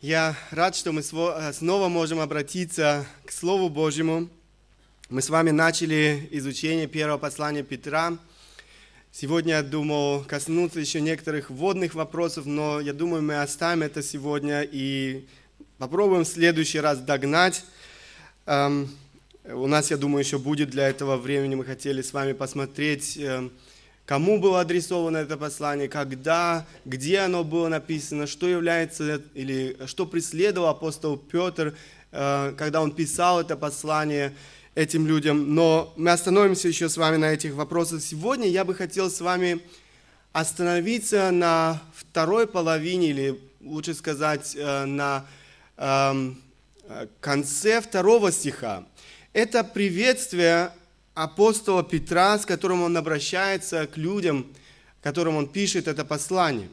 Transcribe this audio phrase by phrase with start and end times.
[0.00, 4.28] Я рад, что мы снова можем обратиться к Слову Божьему.
[5.08, 8.16] Мы с вами начали изучение первого послания Петра.
[9.10, 14.62] Сегодня я думал коснуться еще некоторых вводных вопросов, но я думаю, мы оставим это сегодня
[14.62, 15.26] и
[15.78, 17.64] попробуем в следующий раз догнать.
[18.46, 18.88] Эм,
[19.42, 21.56] у нас, я думаю, еще будет для этого времени.
[21.56, 23.50] Мы хотели с вами посмотреть эм,
[24.08, 30.70] кому было адресовано это послание, когда, где оно было написано, что является или что преследовал
[30.70, 31.76] апостол Петр,
[32.10, 34.34] э, когда он писал это послание
[34.74, 35.54] этим людям.
[35.54, 38.00] Но мы остановимся еще с вами на этих вопросах.
[38.00, 39.60] Сегодня я бы хотел с вами
[40.32, 45.26] остановиться на второй половине, или лучше сказать, э, на
[45.76, 46.42] эм,
[47.20, 48.86] конце второго стиха.
[49.34, 50.72] Это приветствие
[51.18, 54.46] апостола Петра, с которым он обращается к людям,
[55.02, 56.68] которым он пишет это послание.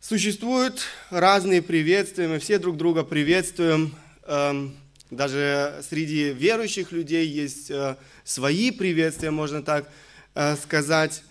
[0.00, 3.94] Существуют разные приветствия, мы все друг друга приветствуем.
[4.26, 4.76] Эм,
[5.10, 9.90] даже среди верующих людей есть э, свои приветствия, можно так
[10.34, 11.22] э, сказать.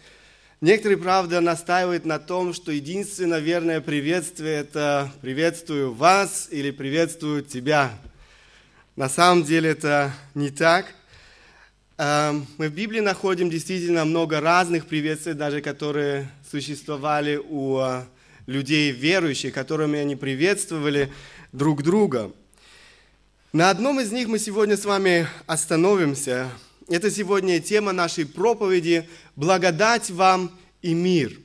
[0.59, 7.95] Некоторые, правда, настаивают на том, что единственное верное приветствие– это «приветствую вас» или «приветствую тебя».
[8.95, 10.85] На самом деле это не так.
[11.97, 18.05] Эм, мы в Библии находим действительно много разных приветствий, даже которые существовали у э,
[18.45, 21.11] людей верующих, которыми они приветствовали
[21.51, 22.31] друг друга.
[23.51, 26.49] На одном из них мы сегодня с вами остановимся.
[26.88, 31.38] Это сегодня тема нашей проповеди «Благодать вам и мир».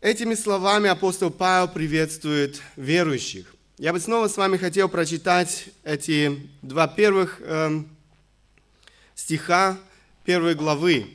[0.00, 3.53] Этими словами апостол Павел приветствует верующих.
[3.76, 7.82] Я бы снова с вами хотел прочитать эти два первых э,
[9.16, 9.76] стиха
[10.24, 11.08] первой главы.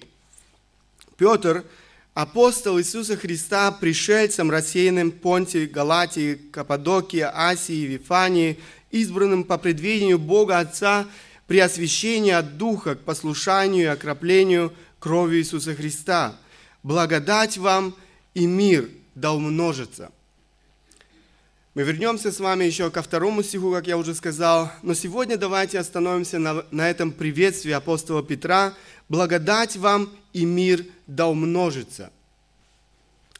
[1.15, 1.63] Петр,
[2.13, 8.59] апостол Иисуса Христа, пришельцем, рассеянным Понтии, Галатии, Каппадокии, Асии, Вифании,
[8.91, 11.07] избранным по предвидению Бога Отца
[11.47, 16.35] при освящении от Духа к послушанию и окроплению кровью Иисуса Христа.
[16.83, 17.95] Благодать вам
[18.33, 20.11] и мир да умножится–
[21.75, 24.71] мы вернемся с вами еще ко второму стиху, как я уже сказал.
[24.81, 28.73] Но сегодня давайте остановимся на, на этом приветствии апостола Петра.
[29.07, 32.11] «Благодать вам и мир да умножится».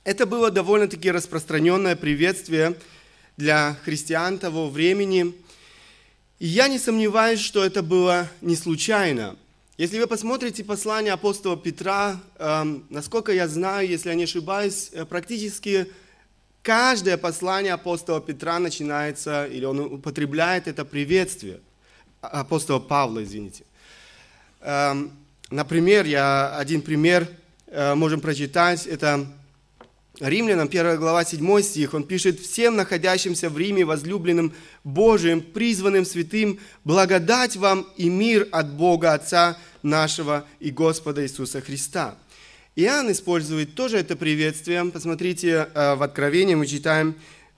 [0.04, 2.76] Это было довольно-таки распространенное приветствие
[3.36, 5.34] для христиан того времени.
[6.38, 9.38] И я не сомневаюсь, что это было не случайно.
[9.78, 15.06] Если вы посмотрите послание апостола Петра, э, насколько я знаю, если я не ошибаюсь, э,
[15.06, 15.88] практически
[16.70, 21.62] Каждое послание апостола Петра начинается, или он употребляет это приветствие.
[22.22, 23.64] Апостола Павла, извините.
[24.62, 25.12] Эм,
[25.50, 27.28] например, я один пример
[27.66, 28.86] э, можем прочитать.
[28.86, 29.26] Это
[30.20, 31.96] Римлянам, 1 глава, 7 стих.
[31.96, 34.54] Он пишет, «Всем находящимся в Риме, возлюбленным
[34.84, 42.16] Божиим, призванным святым, благодать вам и мир от Бога Отца нашего и Господа Иисуса Христа».
[42.76, 44.86] Иоанн использует тоже это приветствие.
[44.86, 47.16] Посмотрите, э, в Откровении мы читаем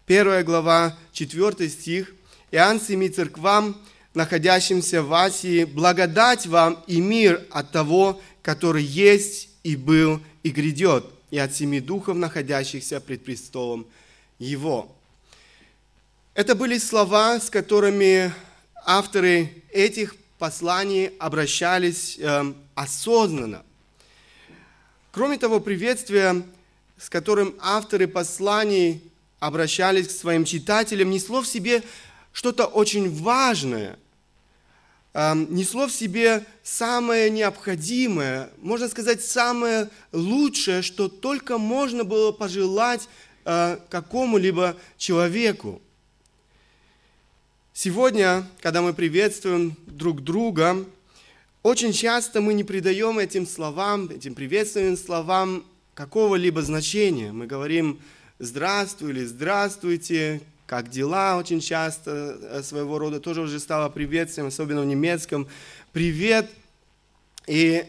[0.08, 2.14] 1 глава, 4 стих.
[2.52, 3.80] Иоанн семи церквам,
[4.14, 11.06] находящимся в Асии, благодать вам и мир от того, который есть и был и грядет,
[11.30, 13.86] и от семи духов, находящихся пред престолом
[14.40, 14.96] Его.
[16.34, 18.34] Это были слова, с которыми
[18.86, 23.64] авторы этих посланий обращались э, осознанно.
[25.12, 26.42] Кроме того, приветствие,
[26.98, 29.04] с которым авторы посланий
[29.42, 31.84] обращались к своим читателям, несло в себе
[32.32, 34.00] что-то очень важное,
[35.12, 43.10] эм, несло в себе самое необходимое, можно сказать, самое лучшее, что только можно было пожелать
[43.44, 45.82] э, какому-либо человеку.
[47.74, 50.86] Сегодня, когда мы приветствуем друг друга,
[51.64, 55.64] очень часто мы не придаем этим словам, этим приветственным словам
[55.94, 57.32] какого-либо значения.
[57.32, 58.00] Мы говорим
[58.40, 64.82] «здравствуй» или «здравствуйте», «как дела» очень часто э, своего рода тоже уже стало приветствием, особенно
[64.82, 65.48] в немецком.
[65.92, 66.50] «Привет».
[67.46, 67.86] И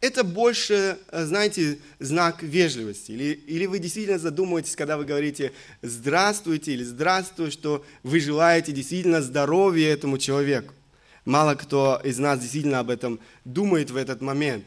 [0.00, 3.10] это больше, э, знаете, знак вежливости.
[3.10, 9.22] Или, или вы действительно задумываетесь, когда вы говорите «здравствуйте» или «здравствуй», что вы желаете действительно
[9.22, 10.72] здоровья этому человеку.
[11.28, 14.64] Мало кто из нас действительно об этом думает в этот момент.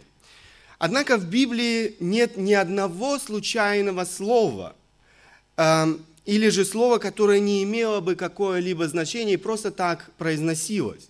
[0.77, 4.75] Однако в Библии нет ни одного случайного слова
[5.57, 5.85] э,
[6.23, 11.09] или же слова, которое не имело бы какое-либо значение и просто так произносилось.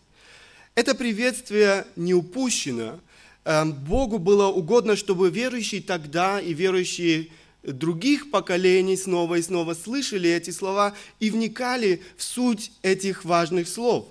[0.74, 3.02] Это приветствие не упущено.
[3.44, 7.28] Э, Богу было угодно, чтобы верующие тогда и верующие
[7.64, 14.08] других поколений снова и снова слышали эти слова и вникали в суть этих важных слов.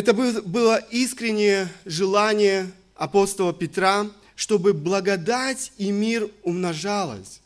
[0.00, 7.42] Это было искреннее желание апостола Петра, чтобы благодать и мир умножалась.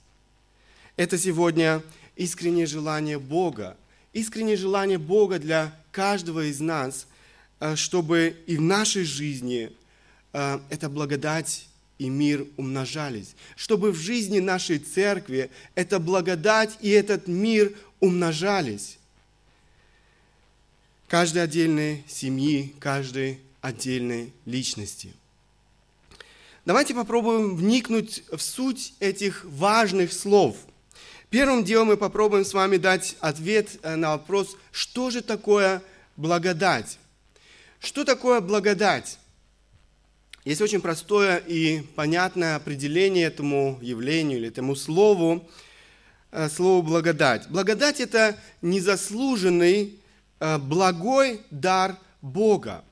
[0.94, 1.82] Это сегодня
[2.14, 3.76] искреннее желание Бога,
[4.12, 7.08] искреннее желание Бога для каждого из нас,
[7.58, 9.72] э, чтобы и в нашей жизни
[10.32, 11.66] э, эта благодать
[11.98, 18.98] и мир умножались, чтобы в жизни нашей церкви эта благодать и этот мир умножались.
[21.14, 25.12] Каждой отдельной семьи, каждой отдельной личности.
[26.64, 30.56] Давайте попробуем вникнуть в суть этих важных слов.
[31.31, 35.84] Первым делом мы попробуем с вами дать ответ э, на вопрос, что же такое
[36.16, 36.99] благодать?
[37.78, 39.20] Что такое благодать?
[40.44, 45.49] Есть очень простое и понятное определение этому явлению или этому слову,
[46.32, 47.49] э, слову благодать.
[47.50, 50.00] Благодать– это незаслуженный
[50.40, 52.84] благой дар Бога.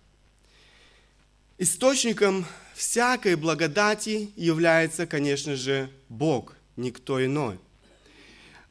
[1.59, 7.59] Источником всякой благодати является, конечно же, Бог, никто иной.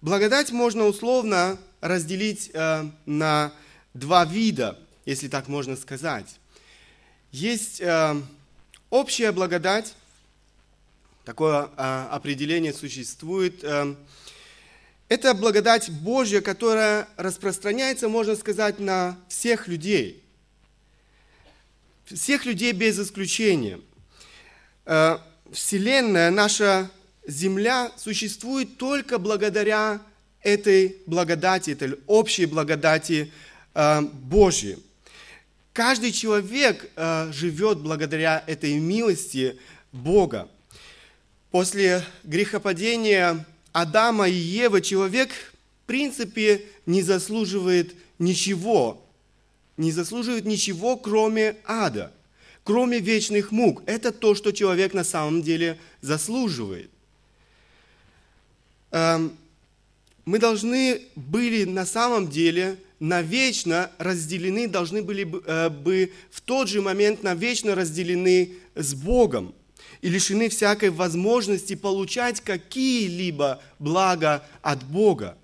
[0.02, 3.54] Благодать можно условно разделить э, на
[3.94, 6.28] два вида, если так можно сказать.
[7.32, 7.82] Есть
[8.92, 9.96] Общая благодать,
[11.24, 11.64] такое
[12.14, 13.64] определение существует,
[15.12, 20.24] это благодать Божья, которая распространяется, можно сказать, на всех людей.
[22.06, 23.82] Всех людей без исключения.
[24.86, 25.22] А,
[25.52, 26.90] Вселенная, наша
[27.28, 30.00] Земля существует только благодаря
[30.44, 33.34] этой благодати, этой общей благодати
[33.74, 34.78] Божьей.
[35.74, 39.60] Каждый человек э, живет благодаря этой милости
[39.92, 40.50] Бога.
[41.52, 49.06] После грехопадения Адама и Евы человек, в принципе, не заслуживает ничего.
[49.78, 52.12] Не заслуживает ничего, кроме ада,
[52.64, 53.84] кроме вечных мук.
[53.86, 56.90] Это то, что человек на самом деле заслуживает.
[58.92, 59.36] Эм,
[60.26, 66.82] мы должны были на самом деле навечно разделены, должны были э, бы в тот же
[66.82, 69.56] момент навечно разделены с Богом
[70.02, 75.38] и лишены всякой возможности получать какие-либо блага от Бога.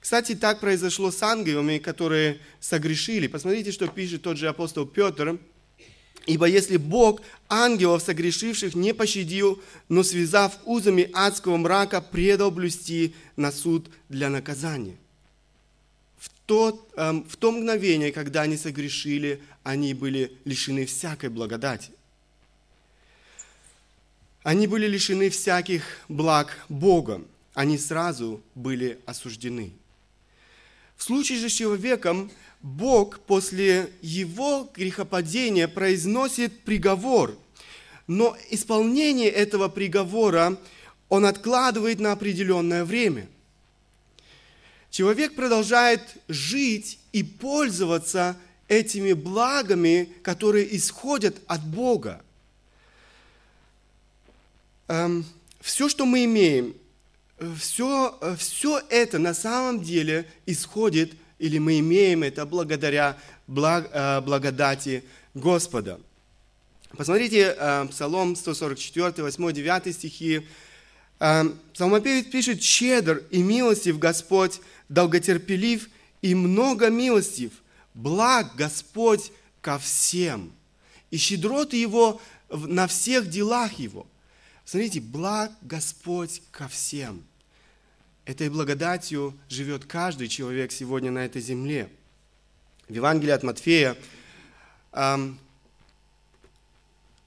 [0.00, 3.26] Кстати, так произошло с ангелами, которые согрешили.
[3.26, 5.38] Посмотрите, что пишет тот же апостол Петр.
[6.26, 13.52] «Ибо если Бог ангелов согрешивших не пощадил, но связав узами адского мрака, предал блюсти на
[13.52, 14.96] суд для наказания»
[16.46, 21.90] тот, эм, в то мгновение, когда они согрешили, они были лишены всякой благодати.
[24.44, 27.20] Они были лишены всяких благ Бога.
[27.54, 29.72] Они сразу были осуждены.
[30.96, 32.30] В случае же с человеком
[32.62, 37.36] Бог после его грехопадения произносит приговор,
[38.06, 40.56] но исполнение этого приговора
[41.08, 43.26] он откладывает на определенное время
[44.94, 48.36] человек продолжает жить и пользоваться
[48.68, 52.23] этими благами, которые исходят от Бога.
[54.88, 55.24] Эм,
[55.60, 56.74] все, что мы имеем,
[57.58, 65.04] все, все это на самом деле исходит, или мы имеем это благодаря благ, э, благодати
[65.32, 66.00] Господа.
[66.96, 70.46] Посмотрите э, Псалом 144, 8, 9 стихи.
[71.18, 75.88] Э, Псалмопевец пишет, «Щедр и милостив Господь, долготерпелив
[76.20, 77.52] и много милостив,
[77.94, 80.52] благ Господь ко всем,
[81.10, 84.06] и щедроты Его на всех делах Его.
[84.64, 87.22] Смотрите, благ Господь ко всем.
[88.24, 91.90] Этой благодатью живет каждый человек сегодня на этой земле.
[92.88, 93.96] В Евангелии от Матфея
[94.92, 95.38] эм,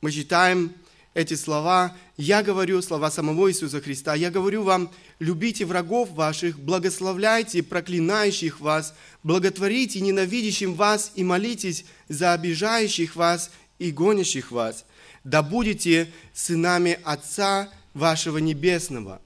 [0.01, 0.73] мы читаем
[1.13, 7.63] эти слова, я говорю, слова самого Иисуса Христа, я говорю вам, любите врагов ваших, благословляйте
[7.63, 14.85] проклинающих вас, благотворите ненавидящим вас и молитесь за обижающих вас и гонящих вас.
[15.27, 19.21] Да будете сынами Отца вашего Небесного.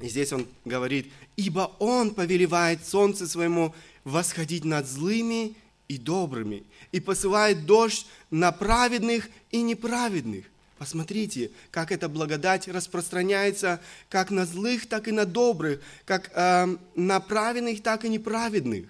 [0.00, 5.54] И здесь он говорит, ибо Он повелевает солнце своему восходить над злыми
[5.86, 10.46] и добрыми, и посылает дождь на праведных и неправедных.
[10.78, 17.20] Посмотрите, как эта благодать распространяется как на злых, так и на добрых, как э, на
[17.20, 18.86] праведных, так и неправедных.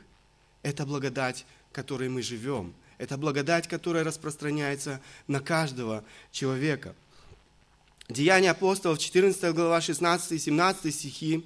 [0.63, 2.73] Это благодать, которой мы живем.
[3.05, 6.95] Это благодать, которая распространяется на каждого человека.
[8.09, 11.45] Деяния апостолов, 14 глава, 16 и 17 стихи,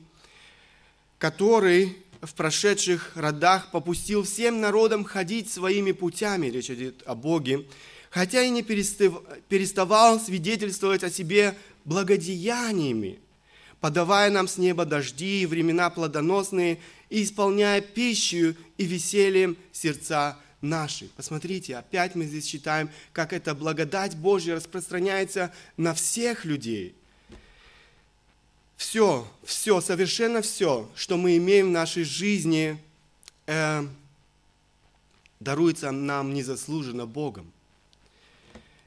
[1.19, 7.67] который в прошедших родах попустил всем народам ходить своими путями, речь идет о Боге,
[8.09, 13.19] хотя и не переставал свидетельствовать о себе благодеяниями,
[13.81, 16.79] подавая нам с неба дожди и времена плодоносные,
[17.11, 21.09] и исполняя пищу и весельем сердца наши.
[21.17, 26.95] Посмотрите, опять мы здесь читаем, как эта благодать Божья распространяется на всех людей.
[28.77, 32.79] Все, все, совершенно все, что мы имеем в нашей жизни,
[33.47, 33.87] э,
[35.41, 37.51] даруется нам незаслуженно Богом.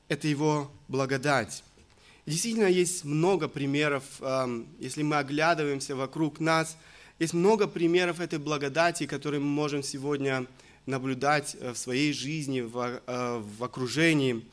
[0.07, 1.63] Это Его благодать.
[2.25, 6.77] Действительно, есть много примеров, э, если мы оглядываемся вокруг нас,
[7.19, 10.47] есть много примеров этой благодати, которые мы можем сегодня
[10.85, 14.45] наблюдать э, в своей жизни, в, э, в окружении.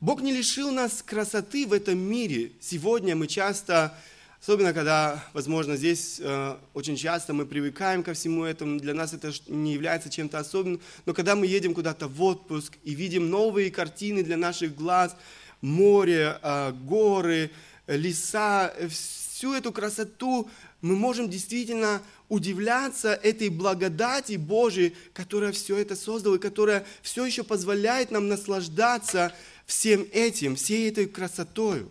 [0.00, 2.52] Бог не лишил нас красоты в этом мире.
[2.60, 3.96] Сегодня мы часто,
[4.40, 9.32] особенно когда, возможно, здесь э, очень часто мы привыкаем ко всему этому, для нас это
[9.48, 14.22] не является чем-то особенным, но когда мы едем куда-то в отпуск и видим новые картины
[14.22, 15.16] для наших глаз,
[15.62, 16.38] море,
[16.84, 17.50] горы,
[17.86, 20.48] леса, всю эту красоту
[20.86, 27.42] мы можем действительно удивляться этой благодати Божией, которая все это создала и которая все еще
[27.44, 29.34] позволяет нам наслаждаться
[29.66, 31.90] всем этим, всей этой красотою.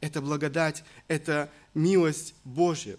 [0.00, 2.96] Это благодать, это милость Божья.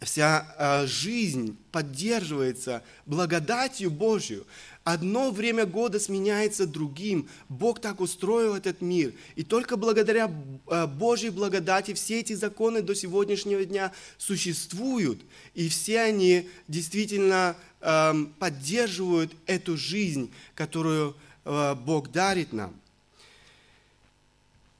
[0.00, 4.46] Вся э, жизнь поддерживается благодатью Божью.
[4.84, 7.28] Одно время года сменяется другим.
[7.48, 9.12] Бог так устроил этот мир.
[9.34, 10.30] И только благодаря
[10.68, 15.20] э, Божьей благодати все эти законы до сегодняшнего дня существуют.
[15.54, 22.72] И все они действительно эм, поддерживают эту жизнь, которую э, Бог дарит нам.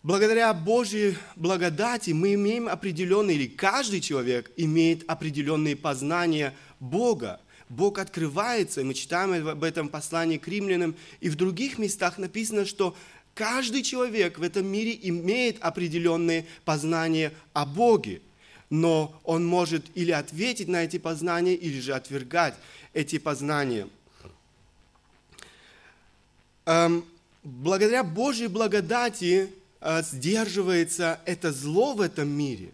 [0.04, 7.40] Благодаря Божьей благодати мы имеем определенные, или каждый человек имеет определенные познания Бога.
[7.68, 12.64] Бог открывается, и мы читаем об этом послании к римлянам, и в других местах написано,
[12.64, 12.96] что
[13.34, 18.22] каждый человек в этом мире имеет определенные познания о Боге,
[18.70, 22.54] но он может или ответить на эти познания, или же отвергать
[22.94, 23.88] эти познания.
[26.66, 27.04] Эм,
[27.42, 32.72] благодаря Божьей благодати сдерживается это зло в этом мире.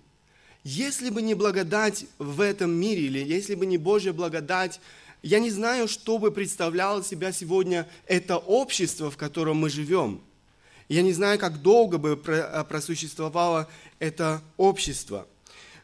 [0.62, 4.80] Если бы не благодать в этом мире, или если бы не Божья благодать,
[5.22, 10.22] я не знаю, что бы представляло себя сегодня это общество, в котором мы живем.
[10.88, 13.68] Я не знаю, как долго бы э, просуществовало
[13.98, 15.26] это общество.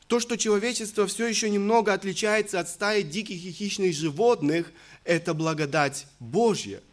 [0.06, 4.72] То, что человечество все еще немного отличается от стаи диких и хищных животных,
[5.04, 6.80] это благодать Божья–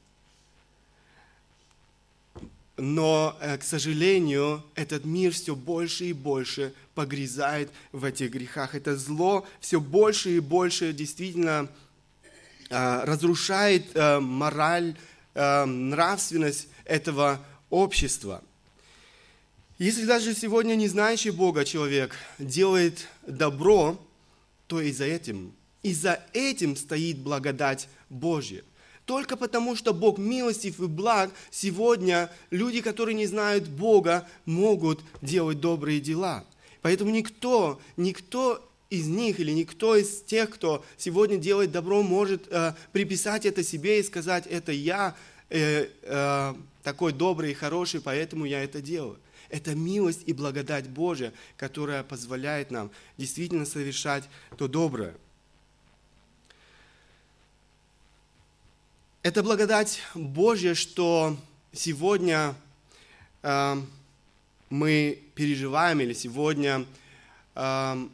[2.77, 8.75] но, э, к сожалению, этот мир все больше и больше погрязает в этих грехах.
[8.75, 11.69] Это зло все больше и больше действительно
[12.69, 14.95] э, разрушает э, мораль,
[15.35, 18.43] нравственность этого общества.
[19.77, 24.03] Если даже сегодня не знающий Бога человек делает добро,
[24.65, 25.53] то и за этим,
[25.83, 28.63] и за этим стоит благодать Божья.
[29.07, 35.61] Только потому, что Бог милостив и благ, сегодня люди, которые не знают Бога, могут делать
[35.61, 36.43] добрые дела.
[36.81, 42.73] Поэтому никто, никто из них или никто из тех, кто сегодня делает добро, может э,
[42.91, 45.15] приписать это себе и сказать, это я
[45.49, 49.17] э, э, такой добрый и хороший, поэтому я это делаю.
[49.49, 54.25] Это милость и благодать Божия, которая позволяет нам действительно совершать
[54.57, 55.15] то доброе.
[59.27, 61.35] Это благодать Божья, что
[61.73, 62.55] сегодня
[63.43, 63.75] э,
[64.69, 66.85] мы переживаем, или сегодня
[67.53, 68.07] э,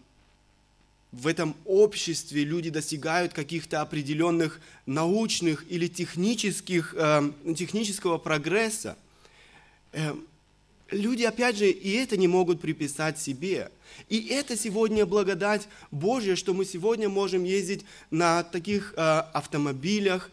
[1.12, 8.98] в этом обществе люди достигают каких-то определенных научных или технических, э, технического прогресса.
[9.92, 10.16] Э,
[10.90, 13.70] люди, опять же, и это не могут приписать себе.
[14.10, 20.32] И это сегодня благодать Божья, что мы сегодня можем ездить на таких э, автомобилях,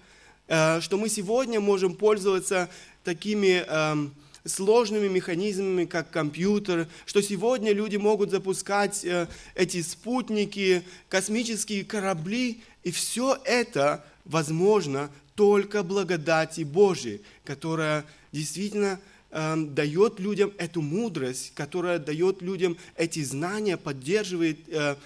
[0.50, 2.68] что мы сегодня можем пользоваться
[3.04, 4.12] такими эм,
[4.44, 12.90] сложными механизмами, как компьютер, что сегодня люди могут запускать э, эти спутники, космические корабли, и
[12.90, 22.42] все это возможно только благодати Божией, которая действительно эм, дает людям эту мудрость, которая дает
[22.42, 24.58] людям эти знания, поддерживает.
[24.68, 24.96] Э,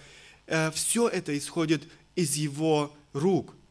[0.72, 1.82] все это исходит
[2.16, 3.54] из Его рук–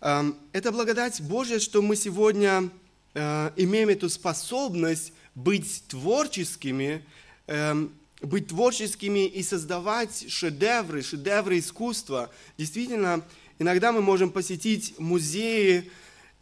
[0.00, 2.70] это благодать Божья, что мы сегодня
[3.14, 7.04] э, имеем эту способность быть творческими,
[7.48, 12.30] эм, быть творческими и создавать шедевры, шедевры искусства.
[12.56, 13.24] Действительно,
[13.58, 15.90] иногда мы можем посетить музеи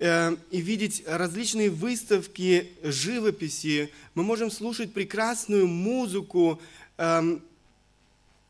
[0.00, 3.90] э, и видеть различные выставки живописи.
[4.14, 6.60] Мы можем слушать прекрасную музыку
[6.98, 7.38] э,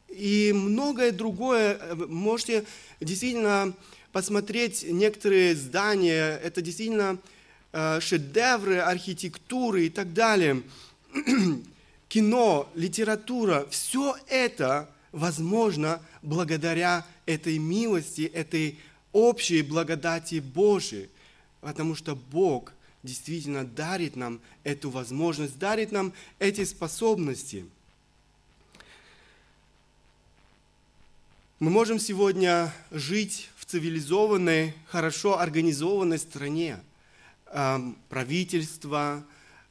[0.09, 1.79] и многое другое.
[2.09, 2.65] Можете
[3.01, 3.73] действительно
[4.17, 6.39] посмотреть некоторые здания.
[6.43, 7.19] Это действительно
[7.75, 10.63] э, шедевры архитектуры и так далее
[12.09, 18.79] кино, литература, все это возможно благодаря этой милости, этой
[19.13, 21.11] общей благодати Божией,
[21.61, 27.67] потому что Бог действительно дарит нам эту возможность, дарит нам эти способности.
[31.59, 36.79] Мы можем сегодня жить цивилизованной, хорошо организованной стране.
[38.09, 39.25] Правительство,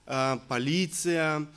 [0.07, 1.47] а, полиция,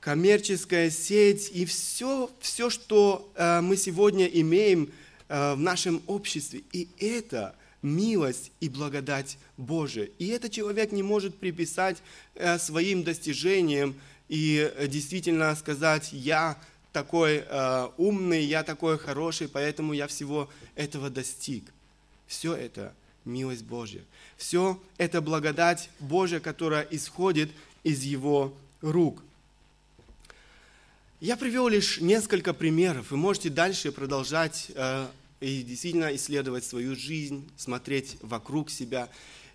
[0.00, 4.90] коммерческая сеть и все, все что э, мы сегодня имеем
[5.28, 6.62] э, в нашем обществе.
[6.72, 10.08] И это милость и благодать Божия.
[10.18, 11.98] И это человек не может приписать
[12.34, 13.94] э, своим достижениям
[14.28, 16.56] и действительно сказать, я
[16.92, 17.44] такой
[17.96, 21.64] умный, я такой хороший, поэтому я всего этого достиг.
[22.28, 22.94] Все это
[23.24, 24.04] милость Божья.
[24.36, 27.50] Все это благодать Божья, которая исходит
[27.82, 29.22] из Его рук.
[31.20, 33.10] Я привел лишь несколько примеров.
[33.10, 35.08] Вы можете дальше продолжать э,
[35.40, 39.08] и действительно исследовать свою жизнь, смотреть вокруг себя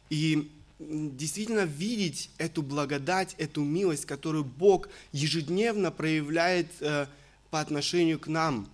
[0.09, 7.07] и действительно видеть эту благодать, эту милость, которую Бог ежедневно проявляет э,
[7.49, 8.67] по отношению к нам.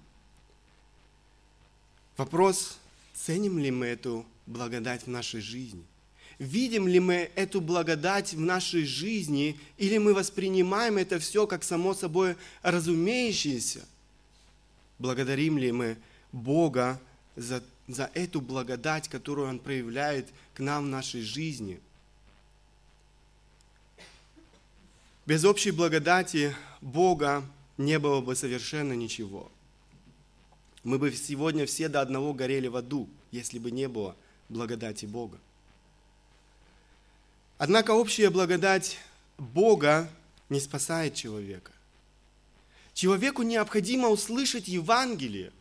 [2.18, 2.79] Вопрос,
[3.25, 5.85] ценим ли мы эту благодать в нашей жизни?
[6.39, 11.93] видим ли мы эту благодать в нашей жизни, или мы воспринимаем это все как само
[11.93, 13.85] собой разумеющееся.
[14.97, 15.97] Благодарим ли мы
[16.31, 16.99] Бога
[17.35, 21.79] за, за эту благодать, которую Он проявляет к нам в нашей жизни.
[25.25, 27.44] Без общей благодати Бога
[27.77, 29.51] не было бы совершенно ничего.
[30.83, 34.15] Мы бы сегодня все до одного горели в аду, если бы не было
[34.48, 35.37] благодати Бога.
[37.57, 38.98] Однако общая благодать
[39.37, 40.09] Бога
[40.48, 41.72] не спасает человека.
[42.94, 45.51] Человеку необходимо услышать Евангелие.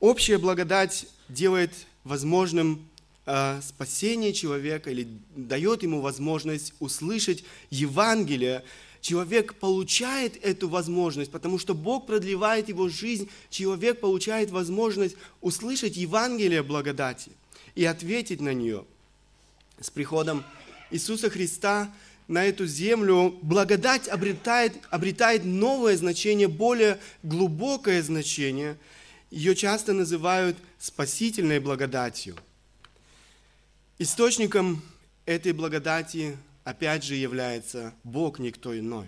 [0.00, 1.72] Общая благодать делает
[2.04, 2.86] возможным
[3.24, 8.62] э, спасение человека или дает ему возможность услышать Евангелие.
[9.06, 13.28] Человек получает эту возможность, потому что Бог продлевает его жизнь.
[13.50, 17.30] Человек получает возможность услышать Евангелие благодати
[17.74, 18.84] и ответить на нее–
[19.80, 20.44] с приходом
[20.90, 21.92] Иисуса Христа
[22.28, 28.76] на эту землю благодать обретает, обретает новое значение, более глубокое значение.
[29.30, 32.36] Ее часто называют спасительной благодатью.
[33.98, 34.82] Источником
[35.26, 39.06] этой благодати опять же является Бог, никто иной.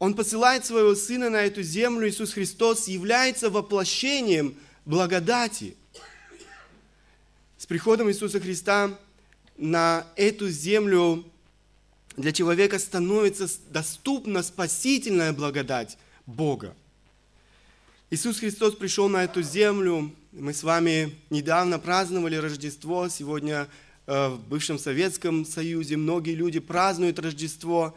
[0.00, 5.76] Он посылает своего Сына на эту землю, Иисус Христос является воплощением благодати.
[7.56, 8.98] С приходом Иисуса Христа
[9.56, 11.24] на эту землю
[12.16, 16.74] для человека становится доступна спасительная благодать Бога.
[18.10, 20.12] Иисус Христос пришел на эту землю.
[20.32, 23.08] Мы с вами недавно праздновали Рождество.
[23.08, 23.68] Сегодня
[24.06, 27.96] в бывшем Советском Союзе многие люди празднуют Рождество.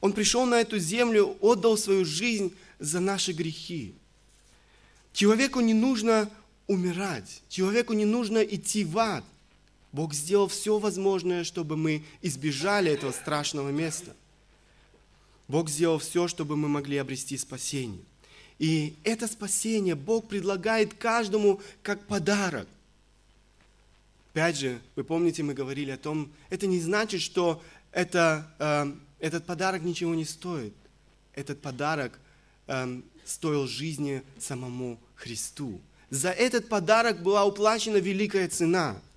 [0.00, 3.94] Он пришел на эту землю, отдал свою жизнь за наши грехи.
[5.12, 6.30] Человеку не нужно
[6.66, 7.42] умирать.
[7.48, 9.24] Человеку не нужно идти в ад–
[9.92, 14.14] Бог сделал все возможное, чтобы мы избежали этого страшного места.
[15.48, 18.04] Бог сделал все, чтобы мы могли обрести спасение.
[18.60, 22.68] И это спасение Бог предлагает каждому как подарок.
[24.32, 27.62] Опять же, вы помните, мы говорили о том, это не значит, что
[27.92, 30.74] это, э, этот подарок ничего не стоит.
[31.34, 32.18] Этот подарок
[32.66, 35.80] э, стоил жизни самому Христу.
[36.10, 39.00] За этот подарок была уплачена великая цена–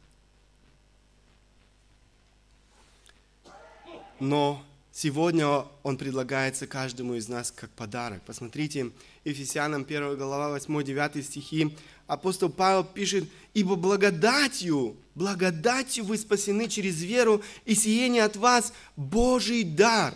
[4.23, 8.21] но сегодня он предлагается каждому из нас как подарок.
[8.25, 8.91] Посмотрите,
[9.23, 11.77] Ефесянам 1 глава 8-9 стихи.
[12.07, 19.63] Апостол Павел пишет, «Ибо благодатью, благодатью вы спасены через веру, и сиение от вас Божий
[19.63, 20.13] дар,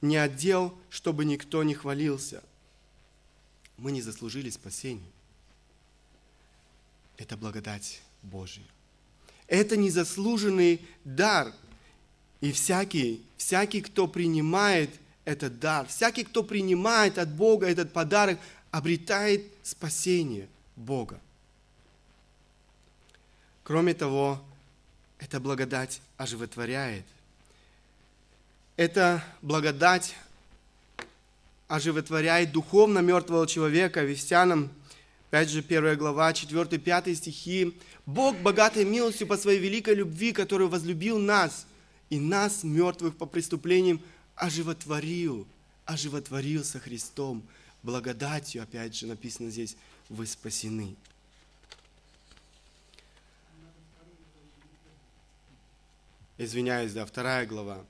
[0.00, 2.42] не отдел, чтобы никто не хвалился».
[3.76, 5.10] Мы не заслужили спасения.
[7.16, 8.66] Это благодать Божия.
[9.46, 11.52] Это незаслуженный дар–
[12.44, 14.90] И всякий, всякий, кто принимает
[15.24, 18.38] этот дар, всякий, кто принимает от Бога этот подарок,
[18.70, 21.20] обретает спасение Бога.
[23.62, 24.42] Кроме того,
[25.18, 27.04] эта благодать оживотворяет.
[28.76, 30.14] Эта благодать
[31.68, 34.02] оживотворяет духовно мертвого человека.
[34.02, 34.70] Вестянам,
[35.30, 37.74] опять же, 1 глава, 4-5 стихи.
[38.04, 41.66] «Бог, богатой милостью по своей великой любви, который возлюбил нас,
[42.10, 44.00] и нас, мертвых по преступлениям,
[44.36, 45.46] оживотворил,
[45.84, 47.42] оживотворил со Христом.
[47.82, 49.76] Благодатью, опять же, написано здесь,
[50.08, 50.96] вы спасены».
[56.36, 57.84] Извиняюсь, да, вторая глава.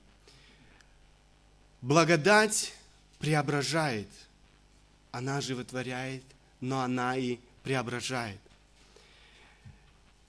[1.81, 2.73] Благодать
[3.19, 4.07] преображает.
[5.11, 6.23] Она животворяет,
[6.61, 8.39] но она и преображает.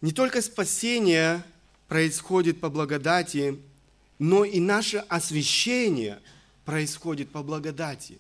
[0.01, 1.43] Не только спасение
[1.89, 3.61] происходит по благодати,
[4.19, 6.21] но и наше освящение
[6.65, 8.19] происходит по благодати.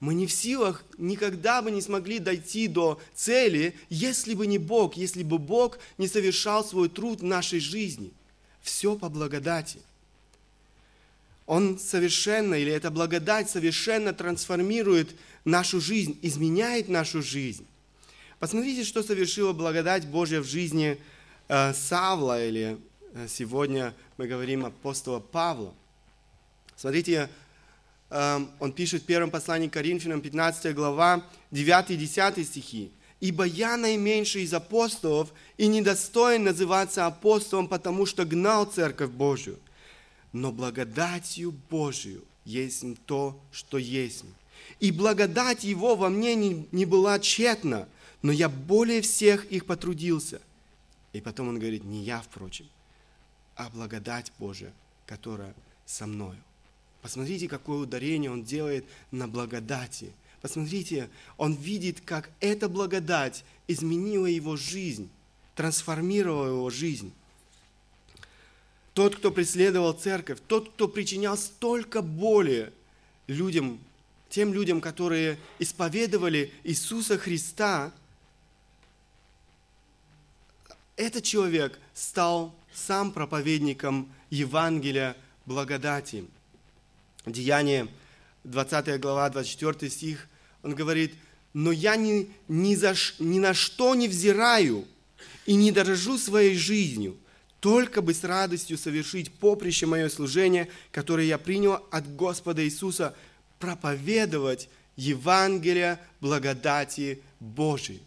[0.00, 4.96] Мы не в силах, никогда бы не смогли дойти до цели, если бы не Бог,
[4.96, 8.10] если бы Бог не совершал свой труд в нашей жизни.
[8.60, 9.78] Все по благодати–
[11.46, 15.14] он совершенно, или эта благодать совершенно трансформирует
[15.44, 17.66] нашу жизнь, изменяет нашу жизнь.
[18.38, 20.98] Посмотрите, что совершила благодать Божья в жизни
[21.48, 22.78] э, Савла, или
[23.14, 25.74] э, сегодня мы говорим апостола Павла.
[26.76, 27.28] Смотрите,
[28.08, 32.92] э, он пишет в первом послании к Коринфянам, 15 глава, 9 и 10 стихи.
[33.18, 39.58] «Ибо я наименьший из апостолов и недостоин называться апостолом, потому что гнал церковь Божию»
[40.32, 44.24] но благодатью Божию есть то, что есть.
[44.80, 47.86] И благодать Его во мне не, не была тщетна,
[48.22, 50.40] но я более всех их потрудился.
[51.12, 52.66] И потом он говорит, не я, впрочем,
[53.56, 54.72] а благодать Божия,
[55.06, 55.54] которая
[55.86, 56.38] со мною.
[57.02, 60.12] Посмотрите, какое ударение он делает на благодати.
[60.40, 65.10] Посмотрите, он видит, как эта благодать изменила его жизнь,
[65.54, 67.12] трансформировала его жизнь.
[68.94, 72.72] Тот, кто преследовал церковь, тот, кто причинял столько боли
[73.26, 73.80] людям,
[74.28, 77.92] тем людям, которые исповедовали Иисуса Христа,
[80.96, 86.24] этот человек стал сам проповедником Евангелия благодати.
[87.26, 87.88] Деяние,
[88.44, 90.28] 20 глава, 24 стих,
[90.62, 91.14] он говорит,
[91.52, 94.86] «Но я ни, ни, за, ни на что не взираю
[95.46, 97.16] и не дорожу своей жизнью,
[97.60, 103.14] только бы с радостью совершить поприще мое служение, которое я принял от Господа Иисуса,
[103.58, 108.02] проповедовать Евангелие благодати Божией.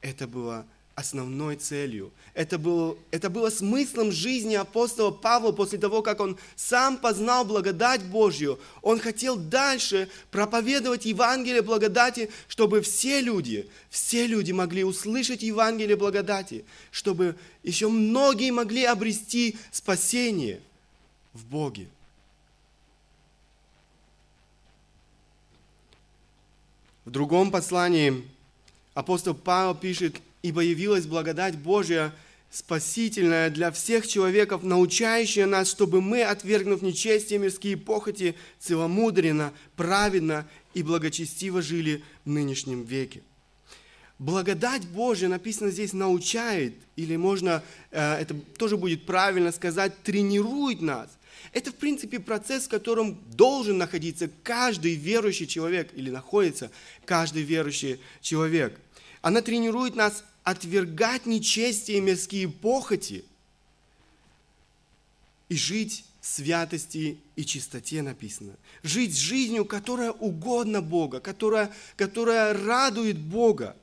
[0.00, 0.64] Это было
[0.98, 2.10] основной целью.
[2.34, 8.02] Это было, это было смыслом жизни апостола Павла после того, как он сам познал благодать
[8.02, 8.58] Божью.
[8.82, 16.64] Он хотел дальше проповедовать Евангелие благодати, чтобы все люди, все люди могли услышать Евангелие благодати,
[16.90, 20.60] чтобы еще многие могли обрести спасение
[21.32, 21.86] в Боге.
[27.04, 28.28] В другом послании
[28.94, 32.12] апостол Павел пишет, ибо явилась благодать Божья,
[32.50, 40.82] спасительная для всех человеков, научающая нас, чтобы мы, отвергнув нечестие мирские похоти, целомудренно, праведно и
[40.82, 43.22] благочестиво жили в нынешнем веке.
[44.18, 51.08] Благодать Божья, написано здесь, научает, или можно, э, это тоже будет правильно сказать, тренирует нас.
[51.52, 56.70] Это, в принципе, процесс, в котором должен находиться каждый верующий человек, или находится
[57.04, 58.80] каждый верующий человек–
[59.22, 63.24] она тренирует нас отвергать нечестие и мирские похоти
[65.48, 68.54] и жить святости и чистоте написано.
[68.82, 73.76] Жить жизнью, которая угодна Бога, которая, которая радует Бога.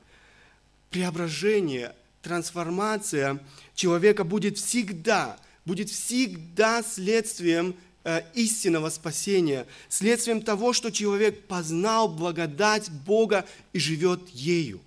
[0.90, 11.46] Преображение, трансформация человека будет всегда, будет всегда следствием э, истинного спасения, следствием того, что человек
[11.48, 14.80] познал благодать Бога и живет ею.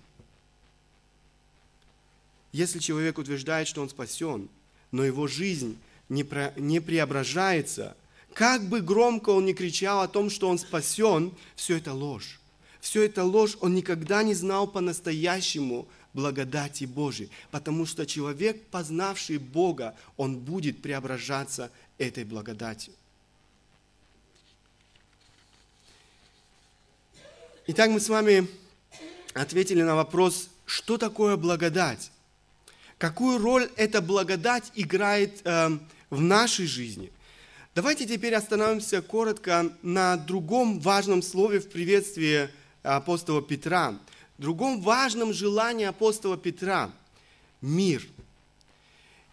[2.51, 4.49] Если человек утверждает, что он спасен,
[4.91, 5.77] но его жизнь
[6.09, 7.95] не, преображается,
[8.33, 12.39] как бы громко он ни кричал о том, что он спасен, все это ложь.
[12.81, 19.95] Все это ложь, он никогда не знал по-настоящему благодати Божией, потому что человек, познавший Бога,
[20.17, 22.93] он будет преображаться этой благодатью.
[27.67, 28.47] Итак, мы с вами
[29.33, 32.11] ответили на вопрос, что такое благодать?
[32.99, 35.69] Какую роль эта благодать играет э,
[36.11, 37.11] в нашей жизни.
[37.73, 42.49] Давайте теперь остановимся коротко на другом важном слове в приветствии
[42.83, 43.97] апостола Петра,
[44.37, 46.91] другом важном желании апостола Петра–
[47.61, 48.05] мир.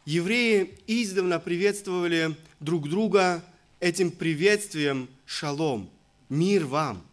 [0.05, 3.43] Евреи издавна приветствовали друг друга
[3.81, 5.91] этим приветствием шалом,
[6.29, 7.06] мир вам.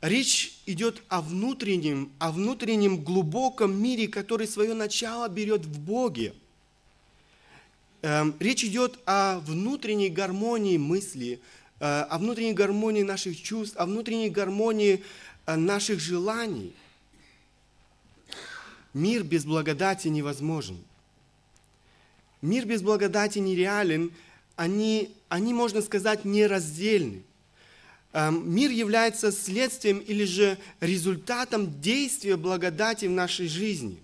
[0.00, 6.34] Речь идет о внутреннем, о внутреннем глубоком мире, который свое начало берет в Боге.
[8.02, 11.40] Эм, речь идет о внутренней гармонии мысли,
[11.80, 15.02] э, о внутренней гармонии наших чувств, о внутренней гармонии
[15.46, 16.72] э, наших желаний.
[18.94, 20.78] Мир без благодати невозможен.
[22.40, 24.12] Мир без благодати нереален,
[24.54, 27.24] они, они можно сказать, нераздельны.
[28.12, 33.98] Эм, мир является следствием или же результатом действия благодати в нашей жизни.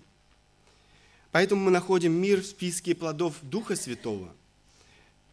[1.31, 4.31] Поэтому мы находим мир в списке плодов Духа Святого.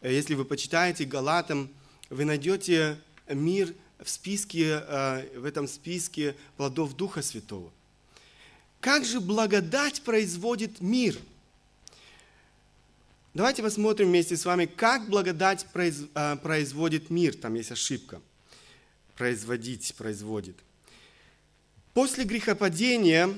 [0.01, 1.69] Э, если вы почитаете Галатам,
[2.09, 7.69] вы найдете мир в, списке, э, в этом списке плодов Духа Святого.
[8.81, 11.15] Как же благодать производит мир?
[13.35, 17.35] Давайте посмотрим вместе с вами, как благодать э, производит мир.
[17.35, 18.19] Там есть ошибка–
[19.15, 20.57] производить, производит.
[21.93, 23.29] После грехопадения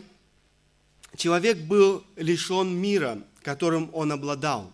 [1.17, 4.71] человек был лишен мира, которым он обладал,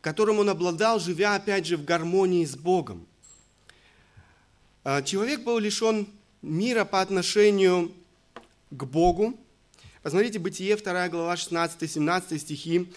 [0.00, 3.06] которым он обладал, живя опять же в гармонии с Богом.
[4.84, 6.06] А, человек был лишен
[6.42, 7.92] мира по отношению
[8.70, 9.36] к Богу.
[10.02, 12.88] Посмотрите, Бытие, 2 глава, 16-17 стихи.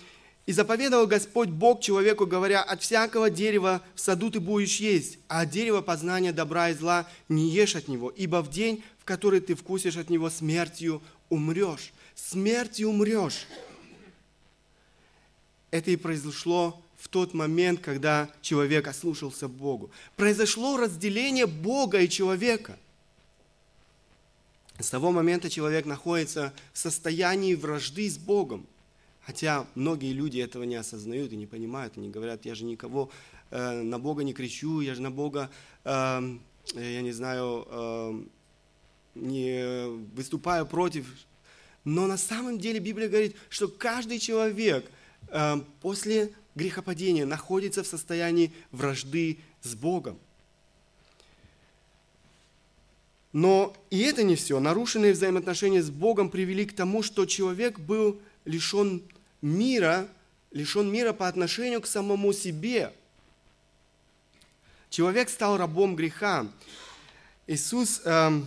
[0.49, 5.41] И заповедовал Господь Бог человеку, говоря, от всякого дерева в саду ты будешь есть, а
[5.41, 9.41] от дерева познания добра и зла не ешь от него, ибо в день, в который
[9.41, 11.93] ты вкусишь от него, смертью умрешь.
[12.15, 13.45] Смертью умрешь.
[15.69, 19.91] Это и произошло в тот момент, когда человек ослушался Богу.
[20.15, 22.75] Произошло разделение Бога и человека.
[24.79, 28.65] С того момента человек находится в состоянии вражды с Богом–
[29.25, 31.97] Хотя многие люди этого не осознают и не понимают.
[31.97, 33.09] Они говорят, я же никого
[33.51, 35.49] э, на Бога не кричу, я же на Бога,
[35.83, 35.89] э,
[36.73, 38.23] я не знаю, э,
[39.15, 41.05] не выступаю против.
[41.83, 44.89] Но на самом деле Библия говорит, что каждый человек
[45.27, 50.17] э, после грехопадения находится в состоянии вражды с Богом.
[53.31, 54.59] Но и это не все.
[54.59, 59.03] Нарушенные взаимоотношения с Богом привели к тому, что человек был лишен
[59.41, 60.07] мира,
[60.51, 62.91] лишен мира по отношению к самому себе.
[64.89, 66.47] Человек стал рабом греха.
[67.45, 68.41] Иисус э,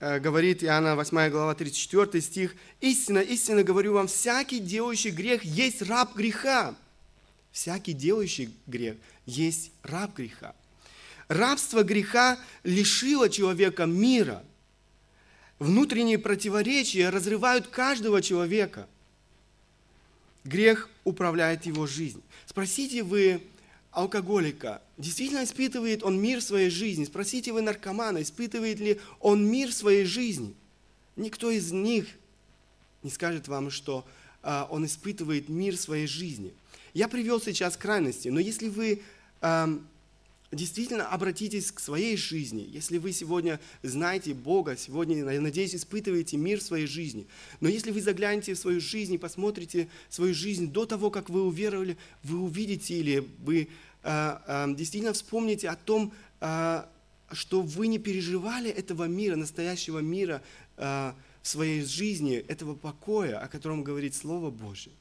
[0.00, 5.82] э, говорит, Иоанна 8 глава 34 стих, «Истинно, истинно говорю вам, всякий делающий грех есть
[5.82, 6.74] раб греха».
[7.52, 10.54] Всякий делающий грех есть раб греха.
[11.28, 14.44] Рабство греха лишило человека мира.
[15.58, 18.88] Внутренние противоречия разрывают каждого человека–
[20.48, 22.22] Грех управляет его жизнь.
[22.46, 23.42] Спросите вы
[23.90, 27.04] алкоголика, действительно испытывает он мир в своей жизни?
[27.04, 30.54] Спросите вы наркомана, испытывает ли он мир в своей жизни?
[31.16, 32.06] Никто из них
[33.02, 34.06] не скажет вам, что
[34.42, 36.54] а, он испытывает мир в своей жизни.
[36.94, 39.02] Я привел сейчас крайности, но если вы
[39.42, 39.68] а,
[40.50, 42.68] действительно обратитесь к своей жизни.
[42.72, 47.26] Если вы сегодня знаете Бога, сегодня, я надеюсь, испытываете мир в своей жизни.
[47.60, 51.42] Но если вы заглянете в свою жизнь и посмотрите свою жизнь до того, как вы
[51.42, 53.68] уверовали, вы увидите или вы
[54.02, 56.84] э, э, действительно вспомните о том, э,
[57.32, 60.42] что вы не переживали этого мира, настоящего мира
[60.78, 64.92] э, в своей жизни, этого покоя, о котором говорит Слово Божье.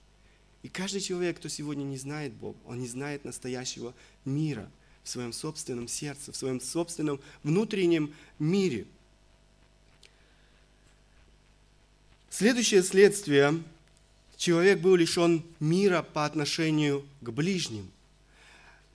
[0.62, 3.94] И каждый человек, кто сегодня не знает Бога, он не знает настоящего
[4.26, 4.70] мира–
[5.08, 8.86] в своем собственном сердце, в своем собственном внутреннем мире.
[12.30, 13.64] Следующее следствие.
[14.36, 17.90] Человек был лишен мира по отношению к ближним.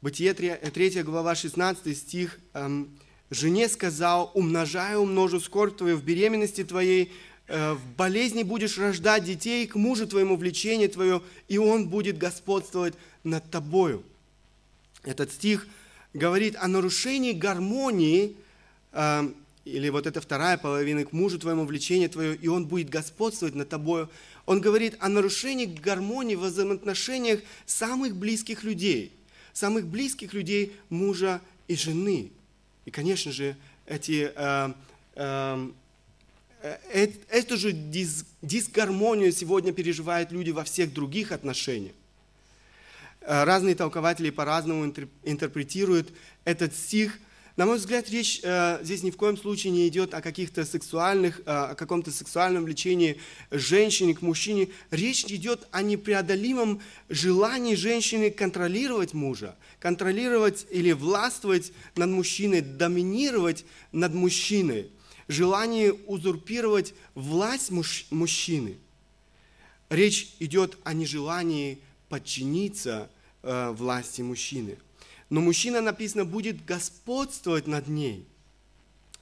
[0.03, 2.39] Бытие 3 глава 16 стих.
[2.53, 2.91] Эм,
[3.31, 7.11] «Жене сказал, умножаю, умножу скорбь твою в беременности твоей,
[7.49, 12.95] э, в болезни будешь рождать детей, к мужу твоему влечение твое, и он будет господствовать
[13.25, 14.05] над тобою».
[15.05, 15.67] Этот стих–
[16.15, 18.37] говорит о нарушении гармонии,
[18.93, 19.29] э,
[19.65, 23.69] или вот эта вторая половина, к мужу твоему влечение твое, и он будет господствовать над
[23.69, 24.11] тобою.
[24.45, 29.13] Он говорит о нарушении гармонии в взаимоотношениях самых близких людей,
[29.53, 32.33] самых близких людей мужа и жены.
[32.85, 34.73] И, конечно же, эти, э,
[35.15, 35.69] э,
[36.63, 41.95] э, эту же дис, дисгармонию сегодня переживают люди во всех других отношениях.
[43.25, 44.85] Э, разные толкователи по-разному
[45.25, 46.13] интерпретируют
[46.45, 47.19] этот стих–
[47.55, 51.41] на мой взгляд, речь э, здесь ни в коем случае не идет о каких-то сексуальных,
[51.41, 54.69] э, о каком-то сексуальном влечении женщины к мужчине.
[54.91, 56.81] Речь идет о непреодолимом
[57.11, 64.91] желании женщины контролировать мужа, контролировать или властвовать над мужчиной, доминировать над мужчиной,
[65.29, 68.79] желание узурпировать власть муж, мужчины.
[69.91, 73.09] Речь идет о нежелании подчиниться
[73.43, 74.77] э, власти мужчины–
[75.33, 78.27] но мужчина, написано, будет господствовать над ней.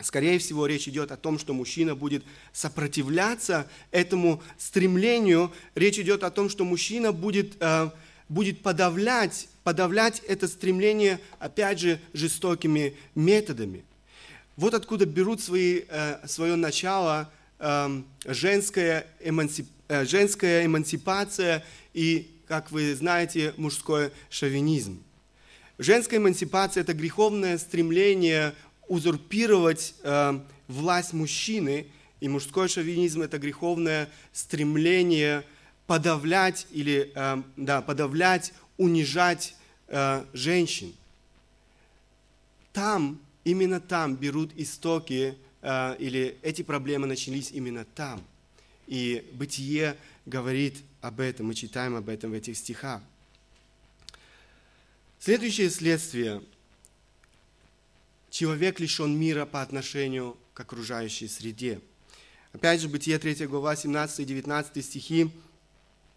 [0.00, 5.53] Скорее всего, речь идет о том, что мужчина будет сопротивляться этому стремлению.
[5.76, 7.90] Речь идет о том, что мужчина будет, э,
[8.29, 13.85] будет подавлять, подавлять это стремление, опять же, жестокими методами.
[14.57, 22.73] Вот откуда берут свои, э, свое начало э, женская, эмансип, э, женская эмансипация и, как
[22.73, 25.01] вы знаете, мужской шовинизм.
[25.79, 28.57] Женская эмансипация– это греховное стремление
[28.89, 31.87] узурпировать э, власть мужчины,
[32.19, 35.45] и мужской шовинизм– это греховное стремление
[35.87, 39.55] подавлять или э, да, подавлять, унижать
[39.87, 40.93] э, женщин.
[42.73, 48.21] Там, именно там берут истоки, э, или эти проблемы начались именно там.
[48.89, 53.03] И Бытие говорит об этом, мы читаем об этом в этих стихах.
[55.19, 56.43] Следующее следствие.
[58.31, 61.81] Человек лишен мира по отношению к окружающей среде.
[62.53, 65.31] Опять же, Бытие 3 глава, 17 и 19 стихи.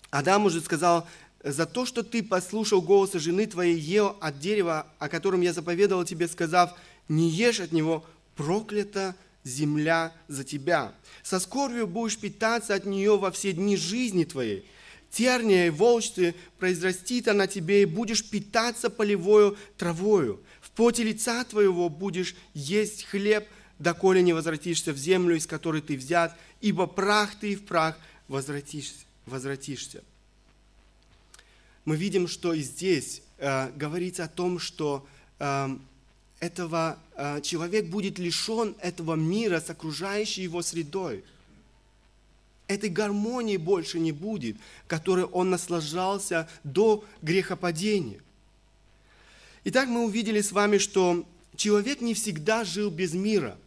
[0.10, 1.08] Адам уже сказал,
[1.44, 6.06] «За то, что ты послушал голоса жены твоей, ел от дерева, о котором я заповедовал
[6.06, 6.78] тебе, сказав,
[7.10, 10.94] не ешь от него, проклята земля за тебя.
[11.22, 14.66] Со скорбью будешь питаться от нее во все дни жизни твоей
[15.14, 20.42] терния и волчцы произрастит она тебе, и будешь питаться полевою травою.
[20.60, 23.48] В поте лица твоего будешь есть хлеб,
[23.80, 27.98] доколе не возвратишься в землю, из которой ты взят, ибо прах ты и в прах
[28.28, 29.06] возвратишься.
[29.26, 30.04] возвратишься.
[31.86, 35.06] Мы видим, что и здесь э, говорится о том, что
[35.40, 35.78] э,
[36.44, 41.24] этого, э, человек будет лишен этого мира с окружающей его средой
[42.68, 48.20] этой гармонии больше не будет, которой он наслаждался до грехопадения.
[49.66, 51.26] Итак, мы увидели с вами, что
[51.56, 53.58] человек не всегда жил без мира.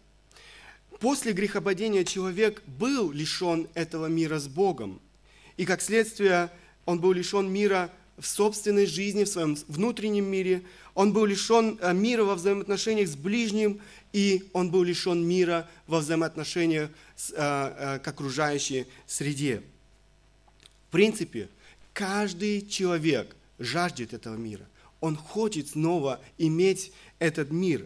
[1.01, 5.01] После грехопадения человек был лишен этого мира с Богом.
[5.57, 6.51] И как следствие,
[6.85, 10.63] он был лишен мира в собственной жизни, в своем внутреннем мире.
[10.97, 13.83] Он был лишен э, мира во взаимоотношениях с ближним,
[14.15, 19.63] и он был лишен мира во взаимоотношениях с, а, а, к окружающей среде.
[20.89, 21.51] В принципе,
[21.93, 24.67] каждый человек жаждет этого мира.
[25.01, 27.85] Он хочет снова иметь этот мир.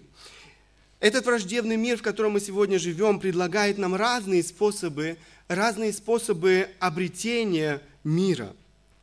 [1.00, 5.16] Этот враждебный мир, в котором мы сегодня живем, предлагает нам разные способы,
[5.48, 8.54] разные способы обретения мира.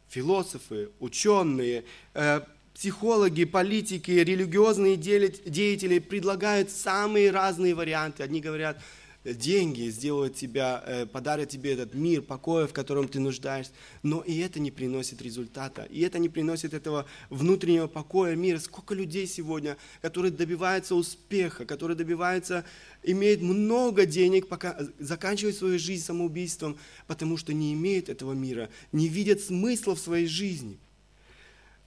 [0.08, 1.84] Философы, ученые,
[2.78, 8.22] психологи, политики, религиозные деятели предлагают самые разные варианты.
[8.22, 8.80] Одни говорят,
[9.24, 13.72] деньги сделают тебя, э, подарят тебе этот мир покоя, в котором ты нуждаешься.
[14.04, 15.88] Но и это не приносит результата.
[15.90, 18.60] И это не приносит этого внутреннего покоя, мира.
[18.60, 22.63] Сколько людей сегодня, которые добиваются успеха, которые добиваются,
[23.02, 29.08] имеют много денег, пока заканчивают свою жизнь самоубийством, потому что не имеют этого мира, не
[29.08, 30.78] видят смысла в своей жизни.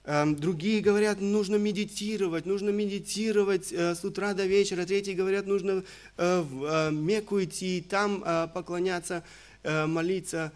[0.03, 4.83] Эм, другие говорят, нужно медитировать, нужно медитировать э, с утра до вечера.
[4.83, 5.83] Третьи говорят, нужно
[6.17, 9.23] э, в э, Мекку идти, там поклоняться,
[9.63, 10.51] молиться.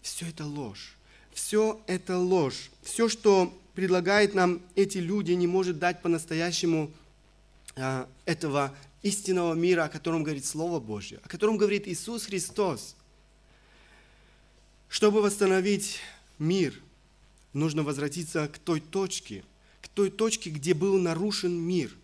[0.00, 0.96] Все это ложь.
[1.32, 2.70] Все это ложь.
[2.82, 6.92] Все, что предлагает нам эти люди, не может дать по-настоящему
[8.24, 12.94] этого истинного мира, о котором говорит Слово Божье, о котором говорит Иисус Христос.
[14.88, 15.98] Чтобы восстановить
[16.38, 16.74] мир–
[17.54, 19.42] нужно возвратиться к той точке,
[19.80, 21.96] к той точке, где был нарушен мир.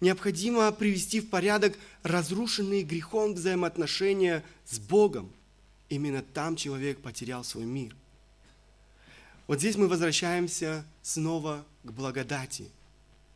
[0.00, 5.30] Необходимо привести в порядок разрушенные грехом взаимоотношения с Богом.
[5.88, 7.94] Именно там человек потерял свой мир.
[9.46, 12.68] Вот здесь мы возвращаемся снова к благодати.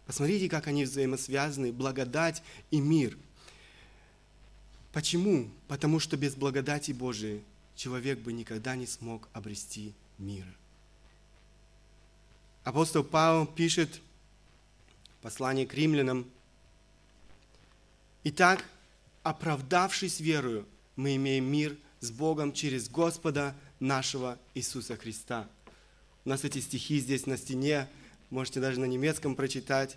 [0.06, 3.18] Посмотрите, как они взаимосвязаны, благодать и мир.
[4.92, 5.50] Почему?
[5.68, 7.42] Потому что без благодати Божией
[7.74, 10.46] человек бы никогда не смог обрести мир.
[12.66, 14.00] Апостол Павел пишет
[15.22, 16.28] послание к римлянам.
[18.24, 18.64] Итак,
[19.22, 25.48] оправдавшись верою, мы имеем мир с Богом через Господа нашего Иисуса Христа.
[26.24, 27.88] У нас эти стихи здесь на стене
[28.30, 29.96] можете даже на немецком прочитать.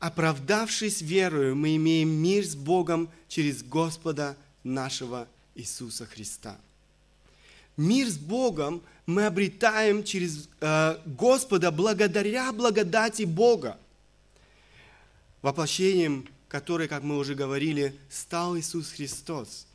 [0.00, 6.58] Оправдавшись верою, мы имеем мир с Богом через Господа нашего Иисуса Христа.
[7.76, 13.78] Мир с Богом мы обретаем через э, Господа благодаря благодати Бога,
[15.42, 19.66] воплощением которой, как мы уже говорили, стал Иисус Христос.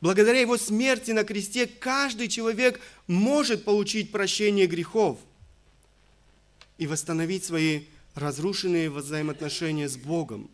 [0.00, 5.18] Благодаря Его смерти на кресте каждый человек может получить прощение грехов
[6.78, 7.82] и восстановить свои
[8.14, 10.50] разрушенные взаимоотношения с Богом,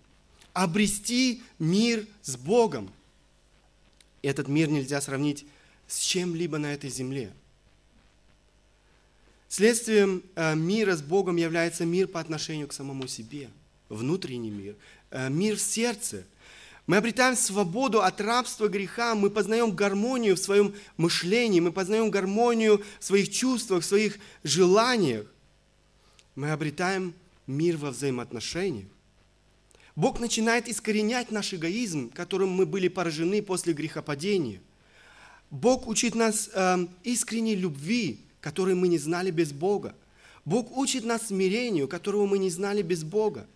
[0.53, 2.91] обрести мир с Богом.
[4.22, 5.47] Этот мир нельзя сравнить
[5.95, 7.33] с чем-либо на этой земле.
[9.49, 13.49] Следствием э, мира с Богом является мир по отношению к самому себе,
[13.89, 14.75] внутренний мир,
[15.11, 16.25] э, мир в сердце.
[16.89, 22.83] Мы обретаем свободу от рабства греха, мы познаем гармонию в своем мышлении, мы познаем гармонию
[22.99, 25.27] в своих чувствах, в своих желаниях.
[26.35, 27.15] Мы обретаем
[27.47, 28.89] мир во взаимоотношениях.
[29.95, 34.61] Бог начинает искоренять наш эгоизм, которым мы были поражены после грехопадения–
[35.55, 39.95] Бог учит нас э, искренней любви, которой мы не знали без Бога.
[40.45, 43.47] Бог учит нас смирению, которого мы не знали без Бога.